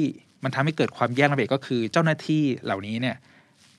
[0.45, 3.17] มันทำให้เกิดความแย่งระเบียบก็คือ เจ้าหน้าที่เหล่านี้เนี่ย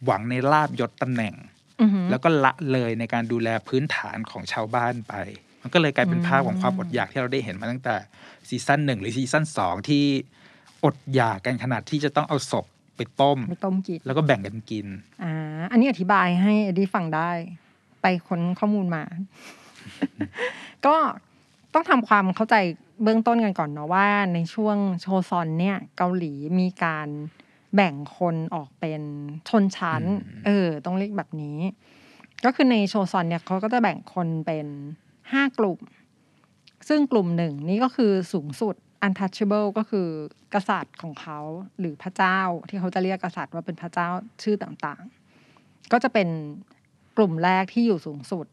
[0.05, 1.33] หวังในลาบยศตำแหน่ง
[1.81, 5.13] อือหือแล้วก็ละเลยในการดูแลพื้นฐานของชาวบ้านไป
[5.61, 7.95] มันก็เลยกลายเป็นภาพของความอดอยากที่เราได้เห็นมาตั้งแต่
[8.49, 10.03] ซีซั่นหนึ่งหรือซีซั่นสองที่
[10.85, 12.65] อดอยากกันขนาดที่จะต้องเอาศพ
[12.97, 14.87] ไปต้มไปต้มกินแล้วก็แบ่งกันกิน
[15.23, 15.33] อ่า
[15.71, 17.31] อันนี้อธิบายให้เอดดี้ฟังได้
[18.07, 19.03] ไปค้นข้อมูลมา
[20.85, 20.95] ก็
[21.73, 22.55] ต้องทำความเข้าใจ
[23.03, 27.07] เบื้องต้นกันก่อนเนาะว่า ในช่วงโชซอนเนี่ย เกาหลีมีการ
[27.75, 29.01] แบ่งคนออกเป็น
[29.49, 30.03] ชนชั้น
[30.45, 31.57] เออ ต้องเรียกแบบนี้
[32.45, 34.67] ก็คือในโชซอนเนี่ยเขาก็จะแบ่งคนเป็น
[35.31, 35.79] ห้ากลุ่ม
[36.87, 40.07] ซึ่งกลุ่มหนึ่งนี่ก็คือสูงสุด untouchable ก็คือ
[40.53, 41.39] กษัตริย์ของเขา
[41.79, 42.39] หรือพระเจ้า
[42.69, 44.07] ที่เขาจะเรียกกษัตริย์ว่าเป็นพระเจ้า
[44.43, 46.29] ชื่อต่างๆ ก็จะเป็น
[47.17, 48.45] กลุ่มแรกที่อยู่สูงสุด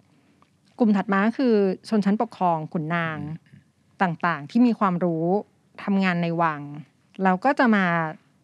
[0.79, 1.55] กลุ่มถัดมาก็คือ
[1.89, 3.19] ชนชั้นปกครองขุนนาง
[4.03, 5.27] ต่างๆ ที่มีความรู้
[5.85, 6.61] ทำงานในวัง
[7.23, 7.87] แล้วก็จะมา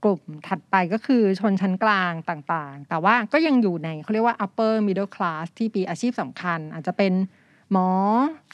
[0.05, 7.13] กลุ่มถัดไปก็คือชนชั้นกลางต่างๆ แต่ว่าก็ยังอยู่ในเขาเรียกว่า upper middle class ที่มีอาชีพสำคัญ อาจจะเป็น
[7.73, 7.91] หมอ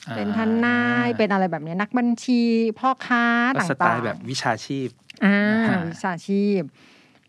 [0.09, 2.43] อ่าเป็นทนาย เป็นอะไรแบบเนี้ยนักบัญชี
[2.79, 3.25] พ่อค้า
[3.55, 4.89] ก็ต่างๆสไตล์แบบวิชาชีพ
[5.25, 6.63] อ่าอ่าวิชาชีพ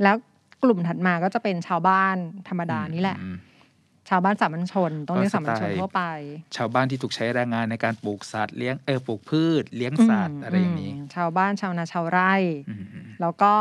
[0.04, 0.16] แล้ว
[0.64, 2.16] กลุ่มถัดมาก็จะเป็นชาวบ้าน
[2.48, 3.38] ธรรมดานี่แหละอืม
[4.10, 6.04] ชาวบ้านสามัญชน ต้องเรียกก็สสามัญชนไตล์ทั่วไป
[6.56, 12.34] ชาวบ้านที่ถูกใช้แรงงานในการปลูกสัตว์เลี้ยงเออปลูกพืช เลี้ยงสัตว์อะไรอย่างนี้มชาวบ้านชาวนาชาวไร่
[12.70, 13.54] อืมอืมแล้วก็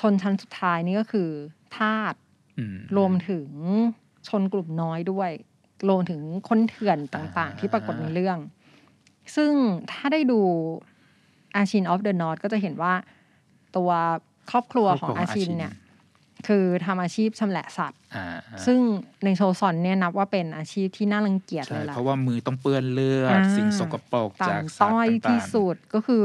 [0.00, 1.30] ชนชั้นสุดท้ายนี่ก็คือ
[1.76, 2.14] ทาส
[2.58, 3.48] อืมรวมถึง
[4.28, 5.30] ชนกลุ่มน้อยด้วย
[5.88, 8.38] รวมถึงคนเถื่อนต่างๆ ที่ปรากฏในเรื่อง
[9.36, 9.52] ซึ่ง
[9.90, 10.40] ถ้าได้ดู
[11.56, 12.94] อาชินออฟเดอะนอตก็จะเห็นว่า
[13.76, 13.90] ตัว
[14.50, 15.72] ครอบครัวของอาชินเนี่ย
[16.48, 18.26] คือทำอาชีพชำแหละสัตว์ อ่า
[18.66, 18.78] ซึ่ง
[19.24, 26.24] ในโชซอนเนี่ยนับว่าเป็นอาชีพที่น่ารังเกียจเลใช่ยล่ะ เพราะว่ามือต้องเปื้อนเลือดอ่า สิ่งสกปรกจากต่ำสัตว์ต้อยต่างๆที่สุดก็คือ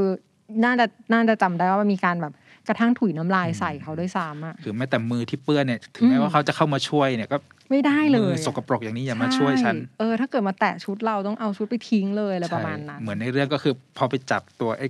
[0.63, 2.34] น่าจะน่าจะจำได้ว่ามีการแบบ
[2.67, 7.38] กระทั่งถุยน้ำลายใส่เขาด้วยซ้ำอะคือแม้แต่มือที่เปื้อนเนี่ยถึงแม้อืม ว่าเขาจะเข้ามาช่วยเนี่ยก็
[7.69, 14.88] ไม่ได้เลมืยออะสกปรกอย่างนี้อย่ามาช่วยฉันใเออ ถ้าเกิดมาแตะชุดเราต้องเอาชุดไปทิ้งเลยอะไรประมาณนั้น ใช่เหมือนในเรื่องก็คือพอไปจับตัวไอ้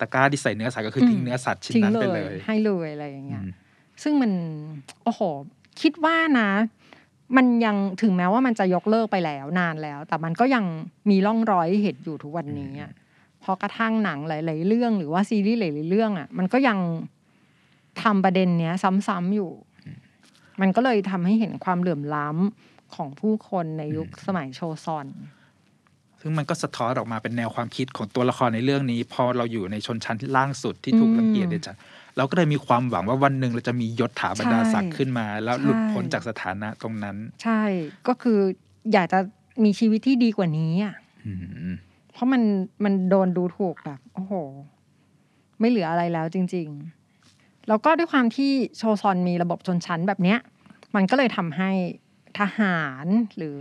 [0.00, 3.50] ตะกร้าที่ใส่เนื้อสัตว์ก็คือทิ้งเนื้อสัตว์ชิ้นทิ้งนั้นเลไปยเลย ให้เลยอะไรอย่างเงี้ย อืม
[4.02, 4.32] ซึ่งมัน
[5.04, 5.20] โอ้โห
[5.80, 6.50] คิดว่านะ
[7.36, 10.64] มันยังถึงแม้ว่ามันจะยกเลิกไปแล้วนานแล้ว แต่มันก็ยัง
[11.10, 12.92] มีร่องรอยให้เห็นอยู่ทุกวันนี้อะ
[13.40, 16.78] เพราะกระทั่งหนังหลาย ๆ เรื่องหรือว่าซีรีส์หลาย ๆ เรื่องอะ มันก็ยัง
[18.02, 18.74] ทำประเด็นเนี้ย
[19.08, 19.50] ซ้ำๆอยู่
[20.60, 25.06] มันก็เลยทำให้เห็นความเหลื่อมล้ำของผู้คนในยุคสมัยโชซอน
[26.20, 31.74] ซึ่งมันก็สะท้อนออกมาเป็นแนวความคิดของตัวละครในเรื่องนี้ พอเราอยู่ในชนชั้นที่ล่างสุดที่ถูกอืมรังเกียจเนี่ยจ้ะ
[32.16, 37.62] เราก็เลยมีความหวังว่าวันหนึ่งเราจะมียศถาบรรดาศักดิ์ขึ้นมา แล้วหลุดใช่พ้นจากสถานะตรงนั้น ใช่
[38.08, 38.38] ก็คือ
[38.92, 39.18] อยากจะ
[39.64, 40.94] มีชีวิตที่ดีกว่านี้อะ
[41.26, 41.32] อื
[41.70, 41.74] ม
[42.12, 42.42] เพราะมัน
[42.84, 44.32] มันโดนดูถูกแบบ โอ้โห
[45.60, 46.68] ไม่เหลืออะไรแล้วจริง
[47.18, 50.38] ๆ แล้วก็ด้วยความที่โชซอนมีระบบชนชั้นแบบเนี้ย
[50.94, 51.70] มันก็เลยทำให้
[52.38, 53.60] ทหารหรือ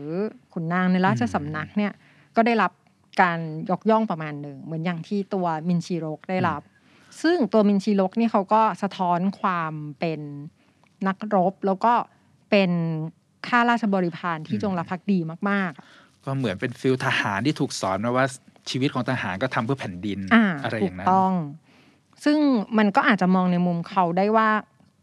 [0.53, 1.93] ขุนนางในราชสำนักเนี่ย
[2.35, 2.71] ก็ได้รับ
[3.21, 6.61] การยกย่องประมาณหนึ่ง เหมือนอย่างที่ตัวมินชิโรกได้รับ
[7.21, 10.19] ซึ่งตัวมินชิโรกนี่เขาก็สะท้อนความเป็น
[11.07, 11.93] นักรบ แล้วก็
[12.49, 12.71] เป็น
[13.47, 18.25] ข้าราชบริพารที่จงรักภักดีมาก ๆ ก็เหมือนเป็นฟิลทหารที่ถูกสอนมาว่า
[18.69, 21.33] ชีวิตของทหารก็ทำเพื่อแผ่นดินอ่าอะไรอถูย่ากงนั้นต้อง
[22.25, 22.37] ซึ่ง
[22.77, 24.49] มันก็อาจจะมองในมุมเขาได้ว่า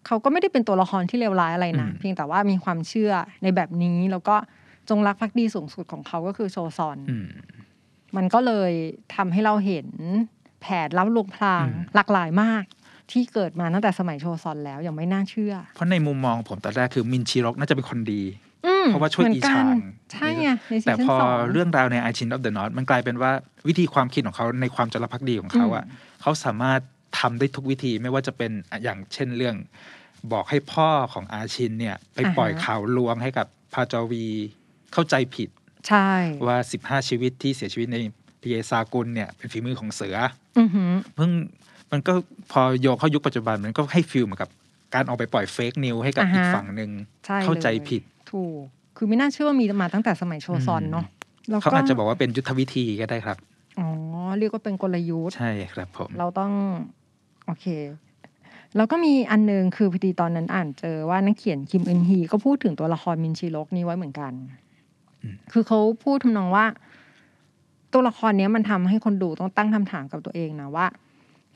[0.07, 4.37] เขาก็ไม่ได้เป็นตัวละครที่เลวร้ายอะไรนะอืมเพียงแต่ว่ามีความเชื่อในแบบนี้แล้วก็
[4.89, 7.29] จงรักภักดีสูงสุดของเขาก็คือโชซอนอืม
[8.17, 8.73] มันก็เลย
[9.15, 9.89] ทำให้เราเห็น
[10.67, 12.65] แผนรับลวงพรางอืมหลากหลายมาก
[13.11, 18.23] ที่เกิดมาตั้งแต่สมัยโชซอนแล้วยังไม่น่าเชื่อ เพราะในมุมมองผมตอนแรกคือมินชิรกน่าจะเป็นคนดี
[18.67, 19.77] อืมเพราะว่าช่วยหมืนอีกันชาง
[20.13, 23.33] ใช่ไงในซีแต่ซั่นพอสองเรื่องราวใน I Chin of the North มันกลายเป็นว่า
[23.69, 25.85] วิธีความคิดของเขาในความจงรักภักดีของเขาอะ
[26.23, 26.81] เขาสามารถ
[27.21, 29.57] ทำได้ทุกวิธีไม่ว่าจะเป็นอะอย่างเช่นเรื่อง
[30.33, 34.27] บอกให้พ่อของอาชินเนี่ย ไปปล่อยอ่าฮะข่าวลวงให้กับพาจาวี
[34.93, 35.49] เข้าใจผิด
[35.89, 36.11] ใช่
[36.47, 37.97] ว่า 15 ชีวิตที่เสียชีวิตใน
[38.43, 40.46] ทีเอซากุลเนี่ยเป็นฝีมือของเสืออือหือ
[41.17, 41.31] เพิ่ง
[41.93, 42.13] มันก็
[42.53, 44.51] พอโยกเข้ายุคปัจจุบันมันก็ให้ฟิลเหมือนกับ
[44.95, 46.91] การออกไปปล่อยเฟกนิวให้กับอ่าฮะอีกฝั่งหนึ่ง
[47.27, 48.61] ใช่เข้าใจลยผิด ถูก
[48.97, 51.05] คือไม่น่าเชื่อว่ามีมาตั้งแต่สมัยโชซอนเนาะ
[51.49, 53.37] แล้วเขาก็อาจจะบอกว่าเป็นยุทธวิธีก็ได้ครับ
[53.79, 53.89] อ๋อ
[54.39, 56.53] เรียกว่าเป็นกลยุทธ์ ใช่ครับผม เราต้อง
[57.47, 57.67] โอเค
[58.77, 64.33] แล้วก็มีอันหนึงคือพอดีตอนนั้นอ่านเจอว่านักเขียนคิมอึนฮีก็พูดถึงตัวละครมินชิโรกนี้ไว้เหมือนกัน
[65.53, 66.67] คือเขาพูดทำนองว่า
[67.93, 70.87] ตัวละครเนี้ยมันทำให้คนดูต้องตั้งคำถามกับตัวเองนะว่า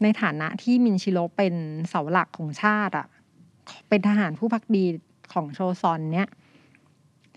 [0.02, 1.54] ในฐานะที่มินชิโรเป็น
[1.88, 3.06] เสาหลักของชาติอะ
[3.88, 4.84] เป็นทหารผู้พักดี
[5.32, 6.28] ของโชซอนเนี้ย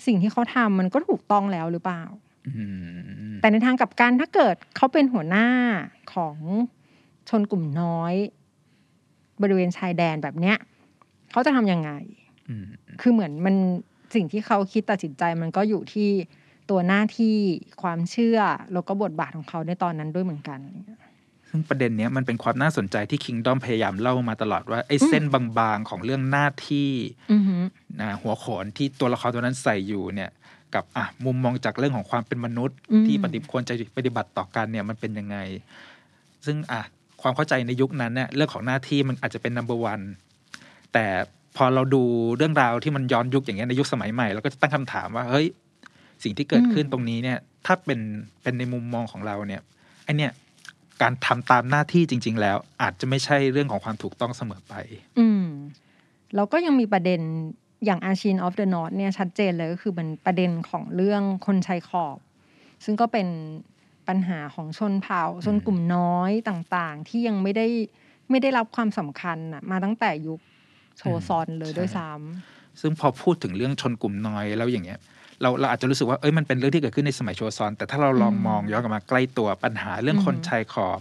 [0.05, 2.03] สิ่งที่เขาทำมันก็ถูกต้องแล้วหรือเปล่า
[2.47, 2.63] อื
[3.31, 5.47] มแต่ในทางกลับกันถ้าเกิดเขาเป็นหัวหน้า
[6.13, 6.37] ของ
[7.29, 8.13] ชนกลุ่มน้อย
[9.41, 10.57] บริเวณชายแดนแบบเนี้ย
[11.31, 11.91] เขาจะทำยังไง
[12.49, 12.65] อืม
[13.01, 13.55] คือเหมือนมัน
[14.15, 16.09] สิ่งที่เขาคิดตัดสินใจมันก็อยู่ที่
[16.69, 17.35] ตัวหน้าที่
[17.81, 18.39] ความเชื่อ
[18.73, 20.59] แล้วก็บทบาทของเขาในตอนนั้นด้วยเหมือนกัน
[21.49, 26.89] ซึ่งประเด็นเนี้ยมันเป็นความน่าสนใจที่คิงดอมพยายามเล่ามาตลอดว่าไอ้เส้นบางๆของเรื่องหน้าที่
[27.31, 27.63] อือหือ
[28.01, 30.29] นะหัวโขนที่ตัวละครตัวนั้นใส่อยู่เนี่ย
[30.75, 35.37] กับอะมุมมองจากเรื่องของความเป็นมนุษย์อืมที่ปฏิควรจะปฏิบัติต่อกันเนี่ยมันเป็นยังไง
[36.45, 36.81] ซึ่งอะ
[37.21, 40.03] ความเข้าใจในยุคนั้นเนี่ยเรื่องของหน้าที่มันอาจจะเป็น number one
[40.93, 41.05] แต่
[41.55, 42.03] พอเราดู
[42.37, 45.47] เรื่องราวที่มันย้อนยุคอย่างเงี้ยในยุคสมัยใหม่เราก็จะตั้งคำถามว่าเฮ้ย
[46.23, 47.99] สิ่งที่เกิดขึ้นตรงนี้เนี่ย ถ้าเป็น
[48.41, 49.61] เป็นในมุมมองของเราเนี่ย
[50.03, 50.31] ไอเนี่ย
[51.01, 54.73] การทำตามหน้าที่จริง ๆ แล้ว อาจจะไม่ใช่เรื่องของความถูกต้องเสมอไป
[55.19, 55.45] อืม
[56.35, 57.21] แล้วก็ยังมีประเด็น
[57.85, 62.17] อย่างอาชินออฟเดอะนอตเนี่ยชัดเจนเลยก็คือมันประเด็นของเรื่องคนชายขอบ
[62.83, 63.27] ซึ่งก็เป็น
[64.07, 67.67] ปัญหาของชนเผ่าชนกลุ่มน้อยต่างๆ ที่ยังไม่ได้
[68.29, 70.39] ไม่ได้รับความสำคัญน่ะมาตั้งแต่ยุค
[70.97, 72.09] โชซอนเลยใช่ด้วยซ้
[72.81, 74.99] ซึ่งพอพูดถึงเรื่องชนกลุ่มน้อยแล้วอย่างเงี้ย
[75.41, 80.99] เราเราอาจจะรู้สึกว่าเอ้ยมันเป็นเรื่องที่เกิดขึ้นในสมัยโชซอน แต่ถ้าเราลองมองย้อนกลับมาใกล้ตัวปัญหาเรื่องคนชายขอบ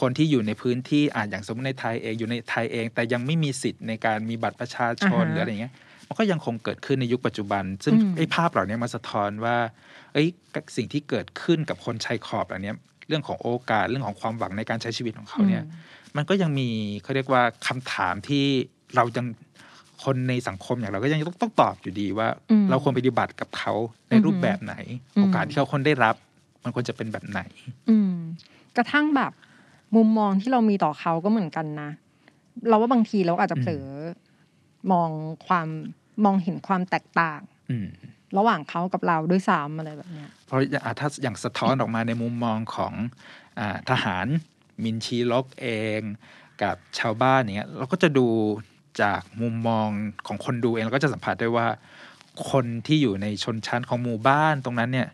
[0.00, 5.72] คนที่อยู่ในพื้นที่อ่าอย่างสมมติในไทยเองอยู่ในไทยเอง แต่ยังไม่มีสิทธิ์ในการมีบัตรประชาชนหรืออะไรเงี้ย
[6.08, 9.56] มันก็ยังคงเกิดขึ้นในยุคปัจจุบัน ซึ่งไอ้ภาพเหล่านี้มาสะท้อนว่า
[10.12, 10.28] เอ้ย
[10.76, 12.72] สิ่งที่เกิดขึ้นกับคนชายขอบเหล่านี้
[13.08, 15.64] เรื่องของโอกาสเรื่องของความหวังในการใช้ชีวิตของเขาเนี่ย
[16.16, 16.68] มันก็ยังมี
[17.02, 18.44] เขาเรียกว่าคำถามที่
[18.96, 19.26] เรายัง
[20.04, 23.72] คนในสังคมอย่างเราก็ยังต้องต้องตอบอยู่ดีว่าอืมเราควรปฏิบัติกับเขา
[24.10, 24.74] ในรูปแบบไหน
[25.16, 26.14] อืมโอกาสที่เขาคนได้รับ
[26.62, 28.12] มันควรจะเป็นแบบไหนำอืม
[28.76, 29.32] กระทั่งแบบ
[29.96, 31.90] มุมมองที่เรามีต่อเขาก็เหมือนกันนะ
[32.68, 33.86] เราว่าบางทีเราอาจจะเผลอ
[34.92, 35.10] มอง
[35.46, 35.68] ความ
[36.24, 37.88] มองเห็นความแตกต่างอืม
[38.38, 42.94] ระหว่างเขากับเราด้วยซ้ำอะไรแบบเนี้ยเพราะอะถ้าอย่างสะท้อนออกมาในมุมมองของ
[43.58, 44.26] อาทหาร
[44.82, 46.00] มินชีลกเอง
[46.62, 48.26] กับชาวบ้านอย่างเงี้ยเราก็จะดู
[49.02, 49.88] จากมุมมอง
[50.26, 51.66] ของคนดูเองเราก็จะสัมผัสได้ว่า
[52.50, 55.08] คนที่อยู่ในชนชั้นของหมู่บ้านตรงนั้นเนี่ย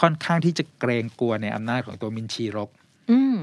[0.00, 2.70] ค่อนข้างที่จะเกรงกลัวในอำนาจของตัวมินชีรก
[3.10, 3.36] อืม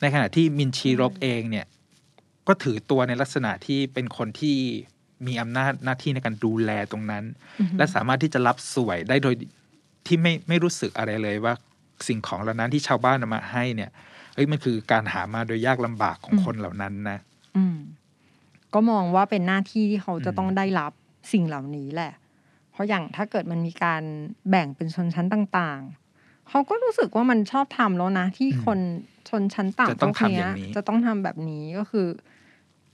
[0.00, 1.66] ในขณะที่มินชีรกเองเนี่ย
[2.48, 4.56] ก็ถือตัวในลักษณะที่เป็นคนที่
[5.26, 7.24] มีอำนาจหน้าที่ในการดูแลตรงนั้น
[7.78, 9.34] และสามารถที่จะรับสวยได้โดย
[10.06, 11.54] ที่ไม่ไม่รู้สึกอะไรเลยว่า
[12.08, 13.90] สิ่งของเหล่านั้นที่ชาวบ้านเอามาให้เนี่ย
[14.34, 17.18] เอ้ยมันคือการหามาโดยยากลำบากของอืมคนเหล่านั้นนะ
[17.56, 17.78] อืม
[18.74, 20.92] ก็มองว่าเป็นหน้าที่ที่เขาจะต้องได้รับ
[21.32, 22.12] สิ่งเหล่านี้แหละ
[22.72, 24.02] เพราะอย่างถ้าเกิดมันมีการ
[24.50, 28.78] แบ่งเป็นชนชั้นต่างๆ เขาก็รู้สึกว่ามันชอบทำแล้วนะ ที่อืมคน
[29.28, 32.06] ชนชั้นต่ำจะต้องพวกเนี้ทำอย่างนี้จะต้องทำแบบนี้ก็คือ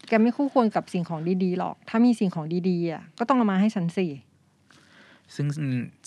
[0.09, 4.07] แกไม่คู่ควรกับสิ่งของดีๆหรอก ถ้ามีสิ่งของดีๆอะก็ต้องเอามาให้ฉันสิ
[5.35, 5.47] ซึ่ง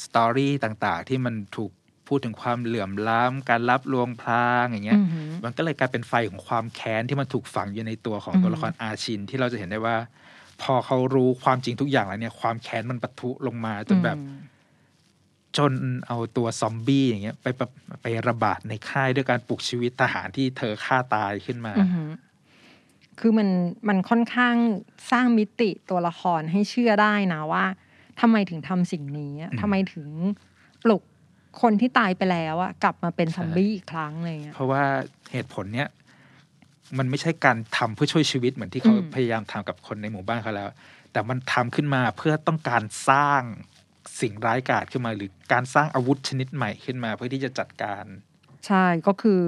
[0.04, 1.72] สตอรี่ต่างๆ ที่มันถูก
[2.08, 9.96] พูดถึงความเหลื่อมล้ำการรับลวงพลางอย่างเงี้ยอือหือมันก็เลยกลายเป็นไฟของความแค้นที่มันถูกฝังอยู่ในตัวของอืมตัวละครอาชินที่เราจะเห็นได้ว่า
[10.62, 14.38] พอเขารู้ความจริงทุกอย่างแล้วเนี่ย ความแค้นมันปะทุลงมาจนแบบอืม
[15.58, 15.74] จน
[16.08, 17.70] เอาตัวซอมบี้อย่างเงี้ยไปไประ
[18.02, 22.10] ไประบาดในค่ายด้วยการปลุกชีวิตทหารที่เธอฆ่าตายขึ้นมาอือหือ
[23.20, 23.50] คือมัน
[23.88, 24.56] มันค่อนข้าง
[25.12, 27.66] สร้างมิติตัวละครให้เชื่อได้นะว่า
[28.22, 30.47] ทำไมถึงทำสิ่งนี้อะอืมทำไมถึงปลุก
[31.62, 34.84] คนที่ตายไปแล้วอะกลับมาเป็นซอมบี้อีกครั้งอะไรเงี้ยเพราะว่า
[35.32, 35.90] เหตุผลเนี้ย
[36.98, 40.70] มันไม่ใช่การทำเพื่อช่วยชีวิตเหมือนที่เขาอืมพยายามทำกับคนในหมู่บ้านเขาแล้ว
[41.12, 43.42] แต่มันทำขึ้นมาเพื่อต้องการสร้าง
[44.22, 48.06] สิ่งร้ายกาจขึ้นมา หรือการสร้างอาวุธชนิดใหม่ขึ้นมาเพื่อที่จะจัดการ
[48.68, 49.42] ใช่ก็คือ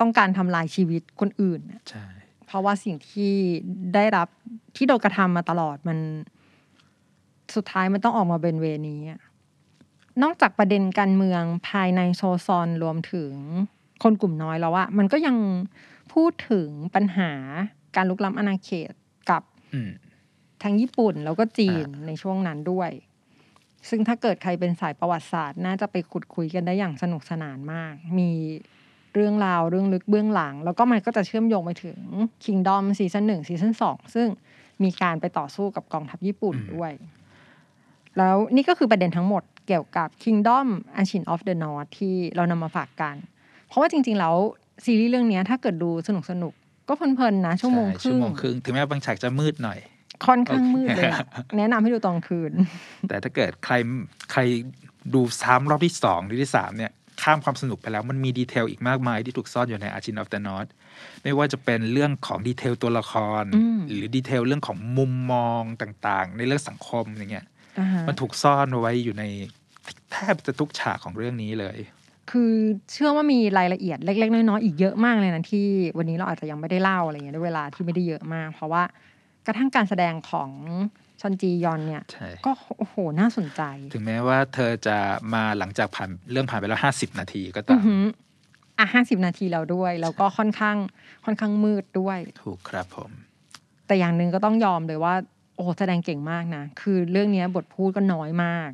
[0.00, 2.06] ต้องการทำลายชีวิตคนอื่นอะใช่
[2.46, 3.32] เพราะว่าสิ่งที่
[3.94, 4.28] ได้รับ
[4.76, 5.98] ที่โดนกระทำมาตลอดมัน
[7.54, 9.20] สุดท้ายมันต้องออกมาเป็นเวนี้อะ
[10.22, 13.32] นอกจากประเด็นการเมืองภายในโซซอนรวมถึง
[14.02, 15.36] คนกลุ่มน้อยแล้วอะมันก็ยัง
[16.12, 17.30] พูดถึงปัญหา
[17.96, 18.92] การลุกล้ำอาณาเขต
[19.30, 19.42] กับ
[19.74, 19.90] อืม
[20.62, 22.90] ทั้งญี่ปุ่นแล้วก็จีนอ่าในช่วงนั้นด้วย
[23.88, 28.30] ซึ่งถ้าเกิดใครเป็นสายประวัติศาสตร์ น่าจะไปขุดคุยกันได้อย่างสนุกสนานมาก มี
[29.14, 31.98] เรื่องราวเรื่องลึกเบื้องหลัง แล้วก็มันก็จะเชื่อมโยงไปถึง
[32.44, 34.28] Kingdom ซีซั่นหนึ่งซีซั่นสองซึ่ง
[34.82, 36.92] มีการไปต่อสู้กับกองทัพญี่ปุ่นด้วย
[38.18, 40.66] แล้วนี่ก็คือประเด็นทั้งหมดเกี่ยวกับ Kingdom
[41.00, 43.16] a n c i e n of the North ที่เรานำมาฝากกัน
[43.68, 44.34] เพราะว่าจริง ๆ แล้ว
[44.84, 49.78] ซีรีส์เรื่องเนี้ยถ้าเกิดดูสนุกสนุกๆก็เพลินๆนะ ชั่วโมงคใช่รึ่ชั่วงโมงครึ่งถึงแม้ว่าบางฉากจะมืดหน่อย
[50.26, 51.20] ค่อนข้างมืดเลยอะ
[51.58, 52.52] แนะนำให้ดูตอนคืน
[53.08, 53.74] แต่ถ้าเกิดใคร
[54.32, 54.40] ใคร
[55.14, 60.70] ดูซ้ำรอบที่สองหรือที่สามเนี่ยข้ามความสนุกไปแล้วมันมี detail อีกมากมายที่ถูกซ่อนอยู่ใน Ashin of the North
[61.22, 67.51] ไม่ว่าจะเป็นเรื่องของ detail ตัวละครอืมหรือ detail เรื่องของมุมมองต่างๆ ในเรื่องสังคมอย่างเงี้ยอ่าฮะ
[68.08, 69.24] มันถูกซ่อนไว้อยู่ใน
[70.12, 71.76] แทบจะทุกฉากของเรื่องนี้เลย
[72.30, 72.52] คือ
[72.92, 75.66] เชื่อว่ามีรายละเอียดเล็ก ๆ น้อยๆอีกเยอะมากเลยนะที่
[75.98, 78.82] วันนี้เราอาจจะยังไม่ได้เล่าอะไรเงี้ยด้วยเวลาที่ไม่ได้เยอะมาก เพราะว่า
[79.46, 80.50] กระทั่งการแสดงของ
[81.20, 83.62] ชอนจียอนเนี่ยใช่ก็โอ้โหน่าสนใจ
[83.94, 84.96] ถึงแม้ว่าเธอจะ
[85.34, 88.02] มาหลังจากผ่านเรื่องผ่านไปแล้วห้าสิบนาทีก็อืตาอมหือ
[88.78, 90.76] อะห้าสิบนาทีแล้วด้วย แล้วก็ค่อนข้าง
[91.24, 93.10] ค่อนข้างมืดด้วย ถูกครับผม
[93.86, 98.68] แต่อย่างหนึ่งก็ต้องยอมเลยว่าโอ้โหแสดงเก่งมากนะ คือเรื่องเนี้ยบทพูดก็น้อยมาก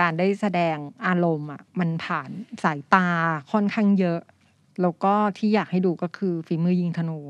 [0.00, 2.30] การได้แสดงอารมณ์อะมันผ่าน
[2.64, 3.06] สายตา
[3.52, 4.20] ค่อนข้างเยอะ
[4.82, 7.20] แล้วก็ที่อยากให้ดูก็คือฝีมือยิงธนู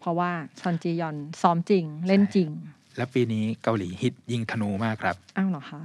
[0.00, 0.30] เพราะว่า
[0.60, 2.48] ชอนจียอนซ้อมจริงเล่นจริง
[2.96, 5.82] และปีนี้เกาหลีฮิตยิงธนูมากครับ อ้าวเหรอคะ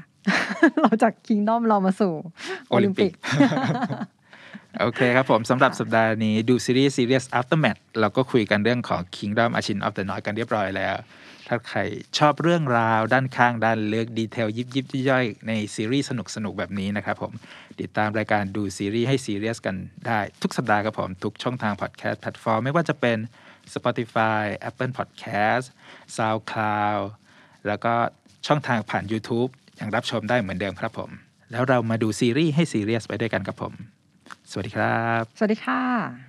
[0.82, 2.14] เราจาก Kingdom เรามาสู่
[2.70, 3.12] โอลิมปิก
[4.82, 10.96] โอเคครับผมสำหรับสัปดาห์นี้ดูซีรีส์ Serious Aftermath เราก็คุยกันเรื่องของ Kingdom a c h i n of the North กันเรียบร้อยแล้ว
[11.52, 11.80] ถ้าใคร
[12.18, 17.34] ชอบเรื่องราวด้านกว้างด้านลึก detail ยิบยิบย่อยๆในซีรีส์สนุกสนุกๆแบบนี้นะครับผม
[17.82, 19.76] ติดตามรายการดูซีรีส์ให้ซีเรียสกัน
[20.08, 23.18] ได้ทุกสัปดาห์ครับผมทุกช่องทางพอดแคสต์แพลตฟอร์มไม่ว่าจะเป็น
[23.74, 25.66] Spotify Apple Podcast
[26.18, 27.02] SoundCloud
[27.68, 27.94] แล้วก็
[28.48, 31.10] ช่องทางผ่าน YouTube ยังรับชมได้เหมือนเดิมครับผม
[31.52, 33.74] แล้วเรามาดูซีรีส์ให้ซีเรียสไปด้วยกันครับผม
[34.52, 36.29] สวัสดีครับ สวัสดีค่ะ